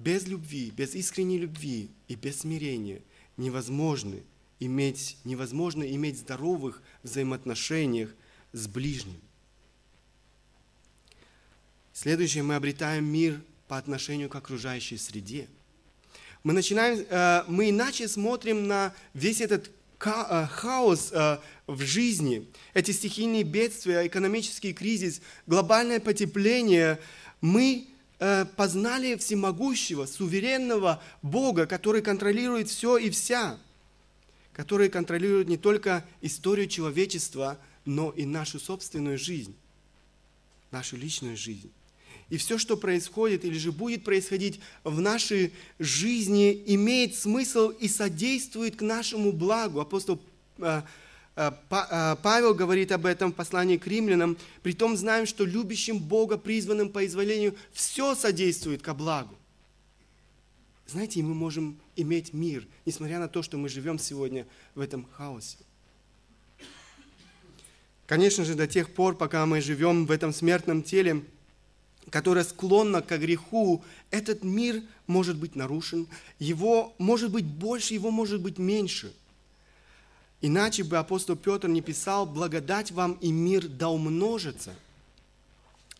[0.00, 3.02] Без любви, без искренней любви и без смирения
[3.36, 4.16] невозможно
[4.58, 8.12] иметь, невозможно иметь здоровых взаимоотношениях
[8.52, 9.20] с ближним.
[11.92, 15.46] Следующее, мы обретаем мир по отношению к окружающей среде–
[16.46, 19.68] мы начинаем, э, мы иначе смотрим на весь этот
[19.98, 27.00] э, хаос э, в жизни, эти стихийные бедствия, экономический кризис, глобальное потепление,
[27.40, 27.88] мы
[28.56, 33.58] познали всемогущего, суверенного Бога, который контролирует все и вся,
[34.52, 39.54] который контролирует не только историю человечества, но и нашу собственную жизнь,
[40.70, 41.72] нашу личную жизнь.
[42.28, 48.76] И все, что происходит или же будет происходить в нашей жизни, имеет смысл и содействует
[48.76, 49.78] к нашему благу.
[49.78, 50.20] Апостол
[50.58, 50.82] э,
[51.36, 54.36] э, э, Павел говорит об этом в послании к римлянам.
[54.64, 59.36] Притом знаем, что любящим Бога, призванным по изволению, все содействует ко благу.
[60.88, 65.58] Знаете, мы можем иметь мир, несмотря на то, что мы живем сегодня в этом хаосе.
[68.06, 71.22] Конечно же, до тех пор, пока мы живем в этом смертном теле–
[72.10, 76.06] которая склонна к греху, этот мир может быть нарушен,
[76.38, 79.12] его может быть больше, его может быть меньше.
[80.40, 84.74] Иначе бы апостол Петр не писал «благодать вам и мир да умножится».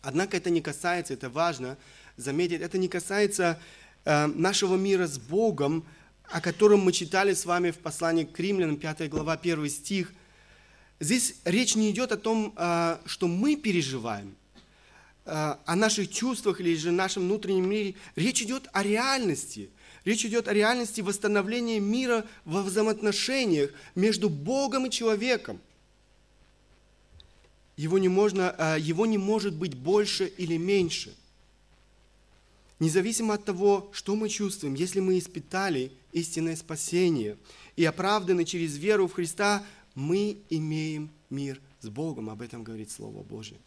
[0.01, 1.77] Однако это не касается, это важно
[2.15, 3.59] заметить, это не касается
[4.05, 5.83] э, нашего мира с Богом,
[6.29, 10.13] о котором мы читали с вами в послании к римлянам, 5 глава, 1 стих.
[10.99, 14.35] Здесь речь не идет о том, э, что мы переживаем–
[15.27, 17.95] о наших чувствах или же нашем внутреннем мире.
[18.15, 19.69] Речь идет о реальности.
[20.05, 25.59] Речь идет о реальности восстановления мира во взаимоотношениях между Богом и человеком.
[27.75, 31.13] Его не, можно, э, его не может быть больше или меньше.
[32.79, 37.37] Независимо от того, что мы чувствуем, если мы испытали истинное спасение
[37.75, 39.63] и оправданы через веру в Христа,
[39.93, 42.29] мы имеем мир с Богом.
[42.29, 43.59] Об этом говорит Слово Божие.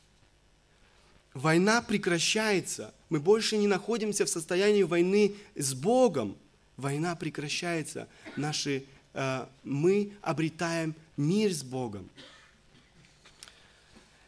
[1.34, 2.92] Война прекращается.
[3.08, 6.36] Мы больше не находимся в состоянии войны с Богом.
[6.76, 8.08] Война прекращается.
[8.36, 12.08] Наши, э, мы обретаем мир с Богом.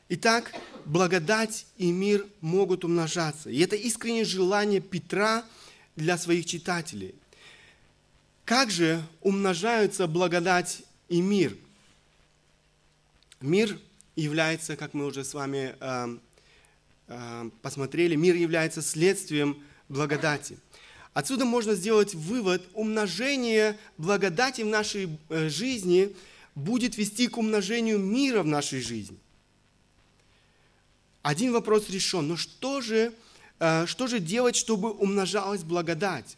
[0.09, 0.53] Итак,
[0.85, 3.51] благодать и мир могут умножаться.
[3.51, 5.45] И это искреннее желание Петра
[5.97, 7.15] для своих читателей.
[8.45, 11.57] Как же умножаются благодать и мир?
[13.41, 13.79] Мир
[14.15, 16.19] является, как мы уже с вами э,
[17.63, 20.59] посмотрели, мир является следствием благодати.
[21.15, 26.17] Отсюда можно сделать вывод, умножение благодати в нашей э, жизни
[26.55, 29.19] будет вести к умножению мира в нашей жизни.
[31.21, 33.13] Один вопрос решен, но что же,
[33.61, 36.37] э, что же делать, чтобы умножалась благодать?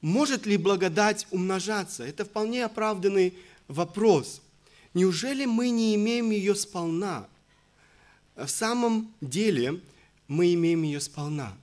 [0.00, 2.04] Может ли благодать умножаться?
[2.04, 3.34] Это вполне оправданный
[3.66, 4.40] вопрос.
[4.94, 7.26] Неужели мы не имеем ее сполна?
[8.46, 9.80] В самом деле
[10.28, 11.56] мы имеем ее сполна.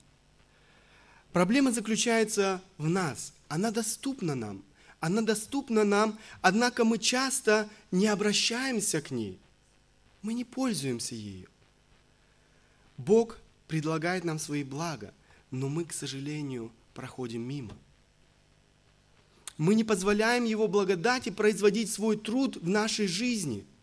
[1.31, 3.33] Проблема заключается в нас.
[3.47, 4.61] Она доступна нам.
[4.99, 9.37] Она доступна нам, однако мы часто не обращаемся к ней.
[10.21, 11.47] Мы не пользуемся ею.
[12.97, 15.13] Бог предлагает нам свои блага,
[15.51, 17.75] но мы, к сожалению, проходим мимо.
[19.57, 23.65] Мы не позволяем Его благодати производить свой труд в нашей жизни–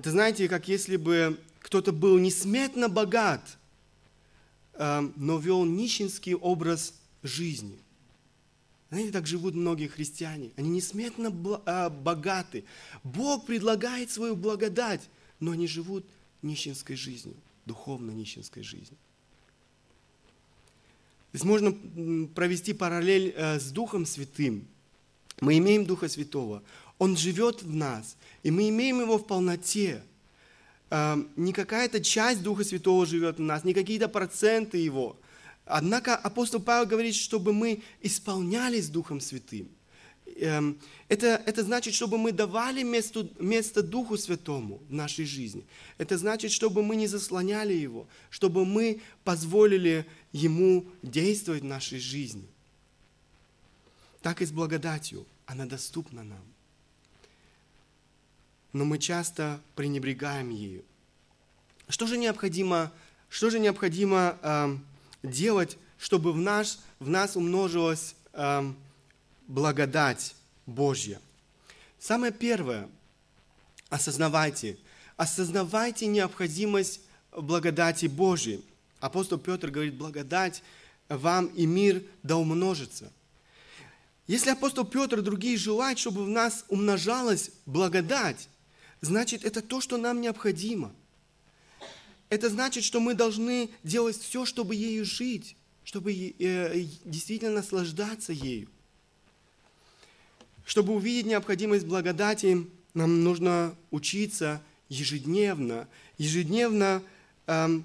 [0.00, 3.58] Это знаете, как если бы кто-то был несметно богат,
[4.72, 7.78] эм, но вел нищенский образ жизни.
[8.88, 10.52] Знаете, так живут многие христиане.
[10.56, 12.64] Они несметно э, богаты.
[13.04, 15.06] Бог предлагает свою благодать,
[15.38, 16.06] но они живут
[16.40, 17.36] нищенской жизнью,
[17.66, 18.96] духовно нищенской жизнью.
[21.34, 21.72] Здесь можно
[22.28, 24.66] провести параллель э, с Духом Святым.
[25.42, 26.62] Мы имеем Духа Святого.
[27.00, 30.02] Он живет в нас, и мы имеем его в полноте.
[30.90, 35.16] Эм, не какая-то часть Духа Святого живет в нас, не какие-то проценты его.
[35.64, 39.70] Однако апостол Павел говорит, чтобы мы исполнялись Духом Святым.
[40.36, 40.78] Эм,
[41.08, 45.64] это, это значит, чтобы мы давали место, место Духу Святому в нашей жизни.
[45.96, 52.46] Это значит, чтобы мы не заслоняли Его, чтобы мы позволили Ему действовать в нашей жизни.
[54.20, 55.24] Так и с благодатью.
[55.46, 56.44] Она доступна нам
[58.72, 60.84] но мы часто пренебрегаем ею.
[61.88, 62.92] Что же необходимо,
[63.28, 64.76] что же необходимо э,
[65.22, 68.72] делать, чтобы в, наш, в нас умножилась э,
[69.48, 70.34] благодать
[70.66, 71.20] Божья?
[71.98, 72.88] Самое первое,
[73.88, 74.78] осознавайте,
[75.16, 77.00] осознавайте необходимость
[77.32, 78.64] благодати Божьей.
[79.00, 80.62] Апостол Петр говорит, благодать
[81.08, 83.10] вам и мир да умножится.
[84.26, 88.48] Если апостол Петр и другие желают, чтобы в нас умножалась благодать,
[89.00, 90.92] значит, это то, что нам необходимо.
[92.28, 98.68] Это значит, что мы должны делать все, чтобы ею жить, чтобы э, действительно наслаждаться ею.
[100.64, 105.88] Чтобы увидеть необходимость благодати, нам нужно учиться ежедневно,
[106.18, 107.02] ежедневно
[107.46, 107.84] эм,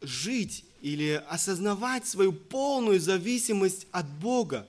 [0.00, 4.68] жить или осознавать свою полную зависимость от Бога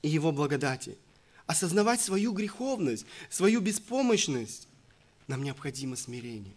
[0.00, 0.96] и Его благодати–
[1.48, 4.68] осознавать свою греховность, свою беспомощность,
[5.26, 6.54] нам необходимо смирение.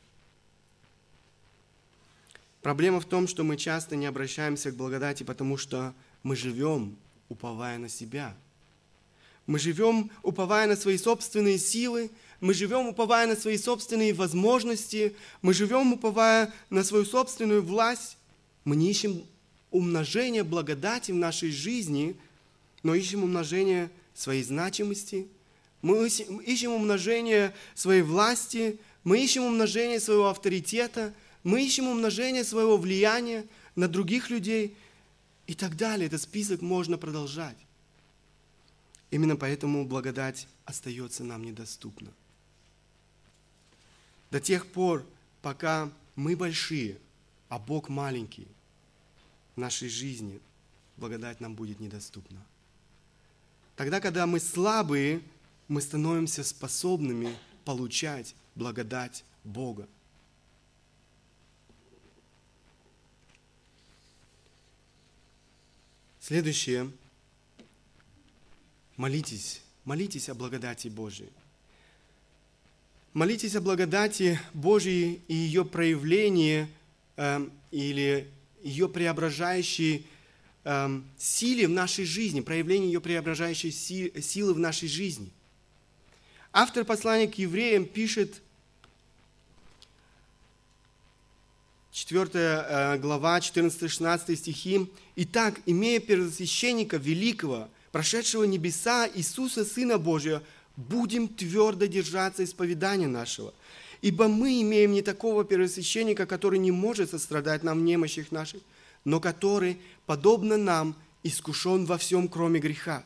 [2.61, 6.97] Проблема в том, что мы часто не обращаемся к благодати, потому что мы живем,
[7.29, 8.35] уповая на себя.
[9.47, 12.11] Мы живем, уповая на свои собственные силы,
[12.41, 18.17] мы живем, уповая на свои собственные возможности, мы живем, уповая на свою собственную власть.
[18.65, 19.23] Мы не ищем
[19.71, 22.17] умножения благодати в нашей жизни,
[22.83, 23.89] но ищем умножение
[24.21, 25.27] своей значимости,
[25.81, 31.13] мы ищем умножение своей власти, мы ищем умножение своего авторитета,
[31.43, 33.45] мы ищем умножение своего влияния
[33.75, 34.77] на других людей
[35.47, 36.05] и так далее.
[36.05, 37.57] Этот список можно продолжать.
[39.09, 42.11] Именно поэтому благодать остается нам недоступна.
[44.29, 45.03] До тех пор,
[45.41, 46.99] пока мы большие,
[47.49, 48.47] а Бог маленький,
[49.55, 50.39] в нашей жизни
[50.95, 52.39] благодать нам будет недоступна.
[53.81, 55.23] Тогда, когда мы слабые,
[55.67, 59.87] мы становимся способными получать благодать Бога.
[66.19, 66.91] Следующее.
[68.97, 69.63] Молитесь.
[69.83, 71.31] Молитесь о благодати Божией.
[73.13, 76.67] Молитесь о благодати Божьей и ее проявлении
[77.17, 78.29] э, или
[78.61, 80.05] ее преображающей
[81.17, 85.31] силе в нашей жизни, проявлении ее преображающей силы в нашей жизни.
[86.53, 88.41] Автор послания к евреям пишет,
[91.91, 94.89] 4 э, глава, 14-16 стихи.
[95.15, 100.41] «Итак, имея первосвященника великого, прошедшего небеса Иисуса, Сына Божия,
[100.77, 103.53] будем твердо держаться исповедания нашего.
[104.01, 108.61] Ибо мы имеем не такого первосвященника, который не может сострадать нам в немощах наших,
[109.03, 113.03] но который, подобно нам, искушен во всем, кроме греха.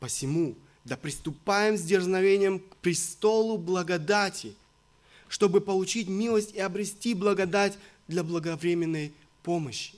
[0.00, 4.54] Посему, да приступаем с дерзновением к престолу благодати,
[5.28, 7.78] чтобы получить милость и обрести благодать
[8.08, 9.12] для благовременной
[9.42, 9.94] помощи.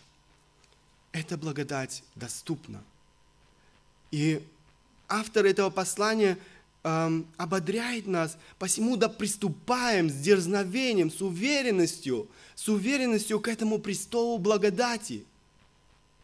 [1.12, 2.82] Эта благодать доступна.
[4.10, 4.42] И
[5.08, 6.38] автор этого послания
[6.82, 14.38] эм, ободряет нас, посему да приступаем с дерзновением, с уверенностью, с уверенностью к этому престолу
[14.38, 15.24] благодати–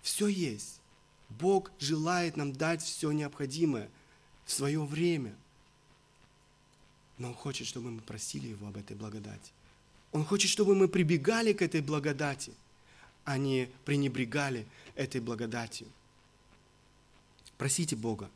[0.03, 0.81] все есть.
[1.29, 3.89] Бог желает нам дать все необходимое
[4.45, 5.35] в свое время.
[7.19, 9.53] Но Он хочет, чтобы мы просили Его об этой благодати.
[10.13, 12.53] Он хочет, чтобы мы прибегали к этой благодати,
[13.25, 15.87] а не пренебрегали этой благодатью.
[17.59, 18.29] Просите Бога.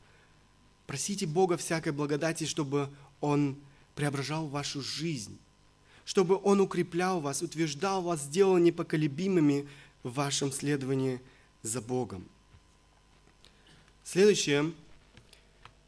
[0.87, 2.91] Просите Бога всякой благодати, чтобы
[3.21, 3.57] Он
[3.95, 5.37] преображал вашу жизнь,
[6.05, 9.67] чтобы Он укреплял вас, утверждал вас, сделал непоколебимыми
[10.03, 11.21] в вашем следовании
[11.65, 12.29] за Богом.
[14.05, 14.73] Следующее.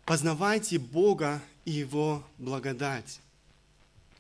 [0.05, 3.20] Познавайте Бога и Его благодать.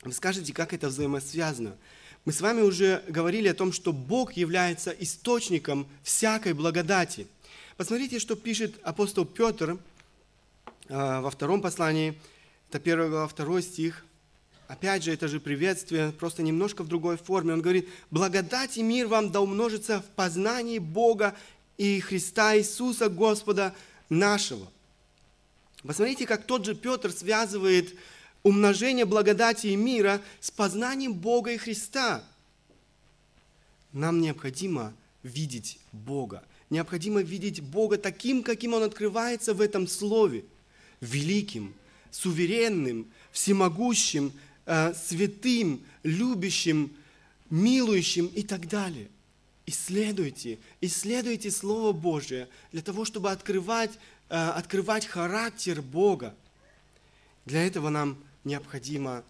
[0.02, 1.76] Вы скажете, как это взаимосвязано?
[2.24, 7.26] Мы с вами уже говорили о том, что Бог является источником всякой благодати.
[7.76, 9.78] Посмотрите, что пишет апостол Петр
[10.88, 12.18] э, во втором послании,
[12.68, 14.04] это 1 глава, 2 стих.
[14.68, 17.52] Опять же, это же приветствие, просто немножко в другой форме.
[17.52, 21.36] Он говорит, благодать и мир вам да умножится в познании Бога
[21.78, 23.74] и Христа Иисуса Господа
[24.08, 24.66] нашего.
[25.82, 27.94] Посмотрите, как тот же Петр связывает
[28.42, 32.24] умножение благодати и мира с познанием Бога и Христа.
[33.92, 36.42] Нам необходимо видеть Бога.
[36.70, 40.44] Необходимо видеть Бога таким, каким Он открывается в этом Слове.
[41.00, 41.74] Великим,
[42.10, 44.32] суверенным, всемогущим,
[44.66, 46.94] э, святым, любящим,
[47.50, 49.08] милующим и так далее.
[49.64, 53.92] Исследуйте, исследуйте Слово Божие для того, чтобы открывать,
[54.28, 56.34] э, открывать характер Бога.
[57.46, 59.24] Для этого нам необходимо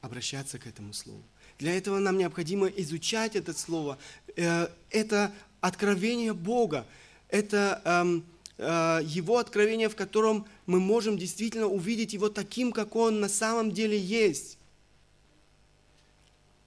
[0.00, 1.22] обращаться к этому Слову.
[1.58, 3.98] Для этого нам необходимо изучать это Слово.
[4.36, 6.86] Э, это откровение Бога.
[7.28, 8.24] Это эм,
[8.58, 13.98] Его откровение, в котором мы можем действительно увидеть Его таким, как Он на самом деле
[13.98, 14.57] есть.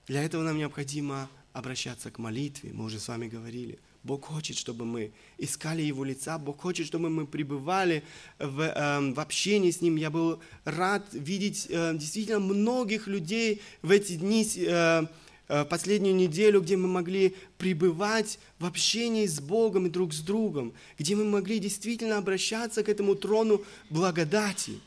[0.07, 2.71] Для этого нам необходимо обращаться к молитве.
[2.73, 7.09] Мы уже с вами говорили– Бог хочет, чтобы мы искали Его лица, Бог хочет, чтобы
[7.09, 8.03] мы пребывали
[8.39, 9.95] в, э, в общении с Ним.
[9.95, 15.05] Я был рад видеть э, действительно многих людей в эти дни, э,
[15.47, 20.73] э, последнюю неделю, где мы могли пребывать в общении с Богом и друг с другом,
[20.97, 24.79] где мы могли действительно обращаться к этому трону благодати.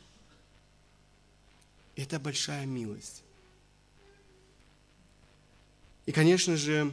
[1.95, 3.24] Это большая милость.
[6.07, 6.93] И, конечно же,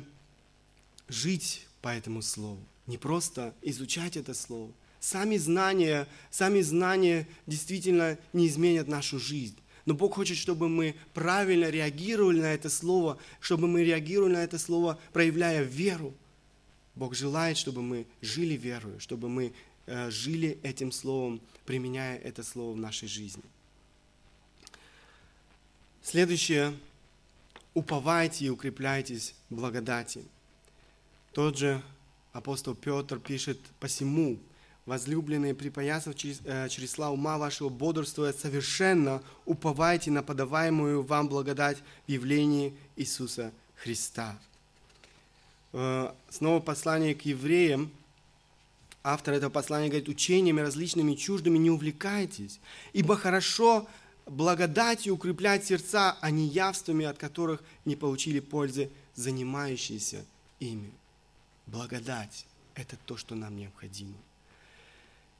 [1.07, 2.59] жить по этому слову.
[2.87, 4.71] Не просто изучать это слово.
[4.99, 9.57] Сами знания, сами знания действительно не изменят нашу жизнь.
[9.85, 14.59] Но Бог хочет, чтобы мы правильно реагировали на это слово, чтобы мы реагировали на это
[14.59, 16.13] слово, проявляя веру.
[16.95, 19.53] Бог желает, чтобы мы жили верою, чтобы мы
[19.87, 23.43] э, жили этим словом, применяя это слово в нашей жизни.
[26.03, 26.73] Следующее.
[27.73, 30.25] Уповайте и укрепляйтесь благодати.
[31.31, 31.81] Тот же
[32.33, 34.37] апостол Петр пишет, «Посему,
[34.85, 42.75] возлюбленные, припоясав э, чресла ума вашего, бодрствуя совершенно, уповайте на подаваемую вам благодать в явлении
[42.97, 44.37] Иисуса Христа».
[45.71, 47.91] Э, снова послание к евреям.
[49.03, 52.59] Автор этого послания говорит, учениями различными чуждыми не увлекайтесь,
[52.93, 53.87] ибо хорошо
[54.31, 60.23] благодатью укреплять сердца, а не явствами, от которых не получили пользы занимающиеся
[60.59, 60.91] ими.
[61.67, 64.15] Благодать– это то, что нам необходимо.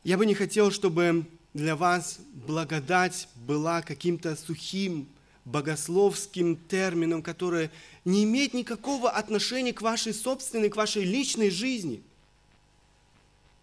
[0.04, 5.08] Я бы не хотел, чтобы для вас благодать была каким-то сухим,
[5.46, 7.70] богословским термином, который
[8.04, 12.04] не имеет никакого отношения к вашей собственной, к вашей личной жизни.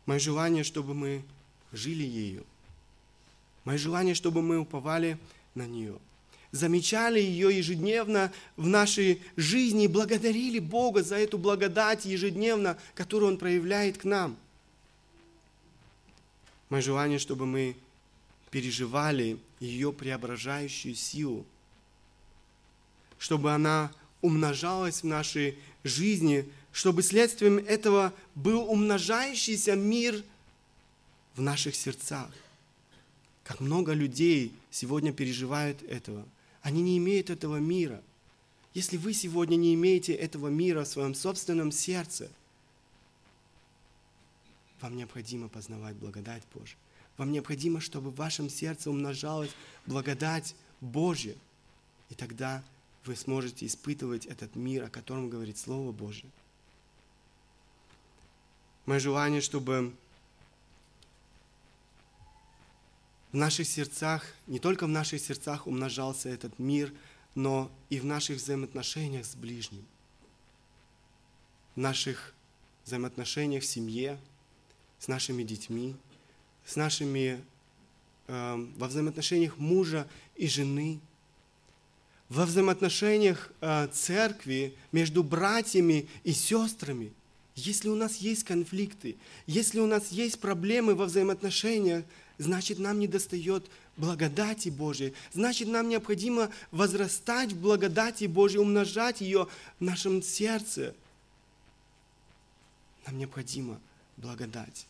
[0.06, 1.22] Мое желание, чтобы мы
[1.72, 2.46] жили ею.
[3.68, 5.18] Мое желание, чтобы мы уповали
[5.54, 5.98] на нее–
[6.52, 13.36] замечали ее ежедневно в нашей жизни и благодарили Бога за эту благодать ежедневно, которую Он
[13.36, 14.38] проявляет к нам.
[16.70, 17.76] Мое желание, чтобы мы
[18.50, 21.44] переживали ее преображающую силу,
[23.18, 23.92] чтобы она
[24.22, 30.24] умножалась в нашей жизни, чтобы следствием этого был умножающийся мир
[31.36, 32.30] в наших сердцах.
[33.48, 36.24] Как много людей сегодня переживают этого–
[36.68, 38.02] они не имеют этого мира.
[38.74, 42.30] Если вы сегодня не имеете этого мира в своем собственном сердце,
[44.82, 46.76] вам необходимо познавать благодать Божью.
[47.16, 49.50] Вам необходимо, чтобы в вашем сердце умножалась
[49.86, 51.34] благодать Божья.
[52.10, 52.62] И тогда
[53.06, 56.28] вы сможете испытывать этот мир, о котором говорит Слово Божье.
[58.84, 59.94] Мое желание, чтобы
[63.32, 66.92] в наших сердцах, не только в наших сердцах умножался этот мир,
[67.34, 69.84] но и в наших взаимоотношениях с ближним,
[71.74, 72.34] в наших
[72.84, 74.18] взаимоотношениях в семье,
[74.98, 75.94] с нашими детьми,
[76.66, 77.40] с нашими,
[78.26, 81.00] э, во взаимоотношениях мужа и жены,
[82.28, 87.12] во взаимоотношениях э, церкви между братьями и сестрами.
[87.54, 89.16] Если у нас есть конфликты,
[89.46, 92.04] если у нас есть проблемы во взаимоотношениях
[92.38, 99.48] значит нам не достает благодати Божией, значит нам необходимо возрастать в благодати Божией, умножать ее
[99.78, 100.94] в нашем сердце.
[103.06, 103.80] Нам необходимо
[104.16, 104.86] благодать.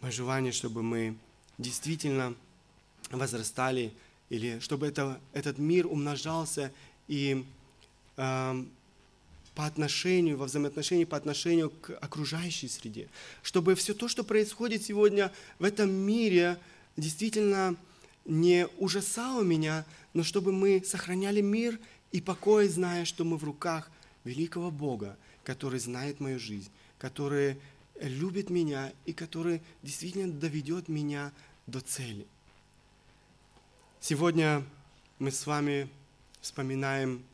[0.00, 1.16] Мое желание, чтобы мы
[1.56, 2.34] действительно
[3.10, 3.92] возрастали,
[4.28, 6.72] или чтобы это, этот мир умножался
[7.08, 7.44] и
[8.16, 8.64] э,
[9.54, 13.08] по отношению, во взаимоотношении по отношению к окружающей среде.
[13.42, 16.58] Чтобы все то, что происходит сегодня в этом мире,
[16.96, 17.76] действительно
[18.24, 21.78] не ужасало меня, но чтобы мы сохраняли мир
[22.12, 23.90] и покой, зная, что мы в руках
[24.24, 27.56] великого Бога, который знает мою жизнь, который
[28.00, 31.32] любит меня и который действительно доведет меня
[31.66, 32.26] до цели.
[34.00, 34.64] Сегодня
[35.18, 35.88] мы с вами
[36.40, 37.24] вспоминаем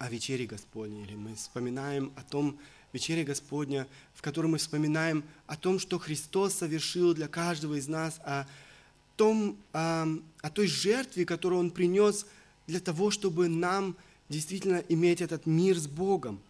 [0.00, 2.58] о вечере Господней, или мы вспоминаем о том
[2.94, 8.18] вечере Господня, в котором мы вспоминаем о том, что Христос совершил для каждого из нас,
[8.24, 8.46] о,
[9.16, 10.06] том, о,
[10.40, 12.24] о той жертве, которую Он принес
[12.66, 13.94] для того, чтобы нам
[14.30, 16.40] действительно иметь этот мир с Богом.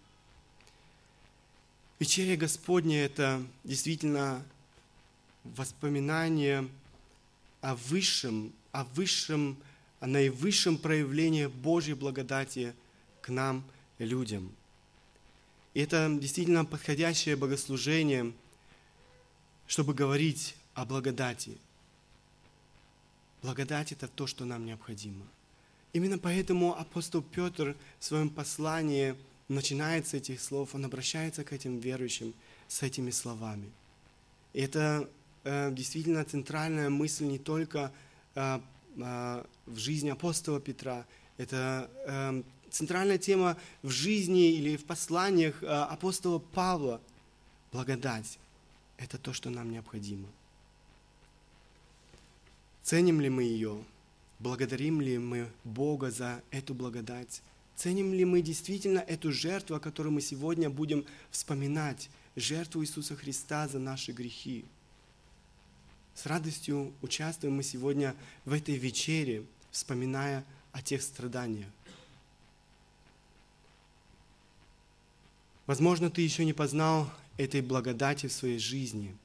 [1.98, 4.44] Вечеря Господня– это действительно
[5.42, 6.68] воспоминание
[7.62, 9.57] о высшем, о высшем,
[9.98, 12.74] о наивысшем проявлении Божьей благодати–
[13.20, 13.64] к нам,
[13.98, 14.52] людям.
[15.74, 18.32] И это действительно подходящее богослужение,
[19.66, 21.58] чтобы говорить о благодати.
[23.42, 25.24] Благодать– это то, что нам необходимо.
[25.92, 29.14] Именно поэтому апостол Петр в своем послании
[29.48, 32.34] начинает с этих слов, он обращается к этим верующим
[32.68, 33.70] с этими словами.
[34.52, 35.08] И это
[35.44, 37.92] э, действительно центральная мысль не только
[38.34, 38.60] э,
[38.96, 41.04] э, в жизни апостола Петра,
[41.36, 47.00] это э, центральная тема в жизни или в посланиях э, апостола Павла–
[47.72, 48.38] благодать.
[48.98, 50.28] Это то, что нам необходимо.
[52.82, 53.82] Ценим ли мы ее?
[54.38, 57.42] Благодарим ли мы Бога за эту благодать?
[57.76, 63.68] Ценим ли мы действительно эту жертву, о которой мы сегодня будем вспоминать, жертву Иисуса Христа
[63.68, 64.64] за наши грехи?
[66.14, 68.14] С радостью участвуем мы сегодня
[68.44, 71.68] в этой вечере, вспоминая о тех страданиях.
[75.70, 79.16] Возможно, ты еще не познал этой благодати в своей жизни.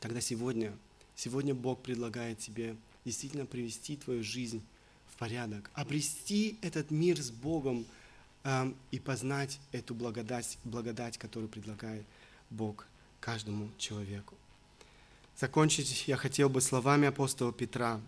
[0.00, 0.70] Тогда сегодня,
[1.14, 2.76] сегодня Бог предлагает тебе
[3.06, 4.62] действительно привести твою жизнь
[5.08, 7.86] в порядок, обрести этот мир с Богом
[8.44, 12.04] э, и познать эту благодать, благодать, которую предлагает
[12.50, 12.86] Бог
[13.18, 14.34] каждому человеку.
[15.38, 18.02] Закончить я хотел бы словами апостола Петра.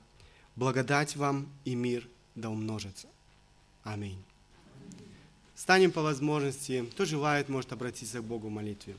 [0.55, 3.09] Благодать вам и мир да умножится.
[3.85, 4.23] Аминь.
[5.59, 6.87] Станем по возможности.
[6.93, 8.95] Кто желает, может обратиться к Богу в молитве.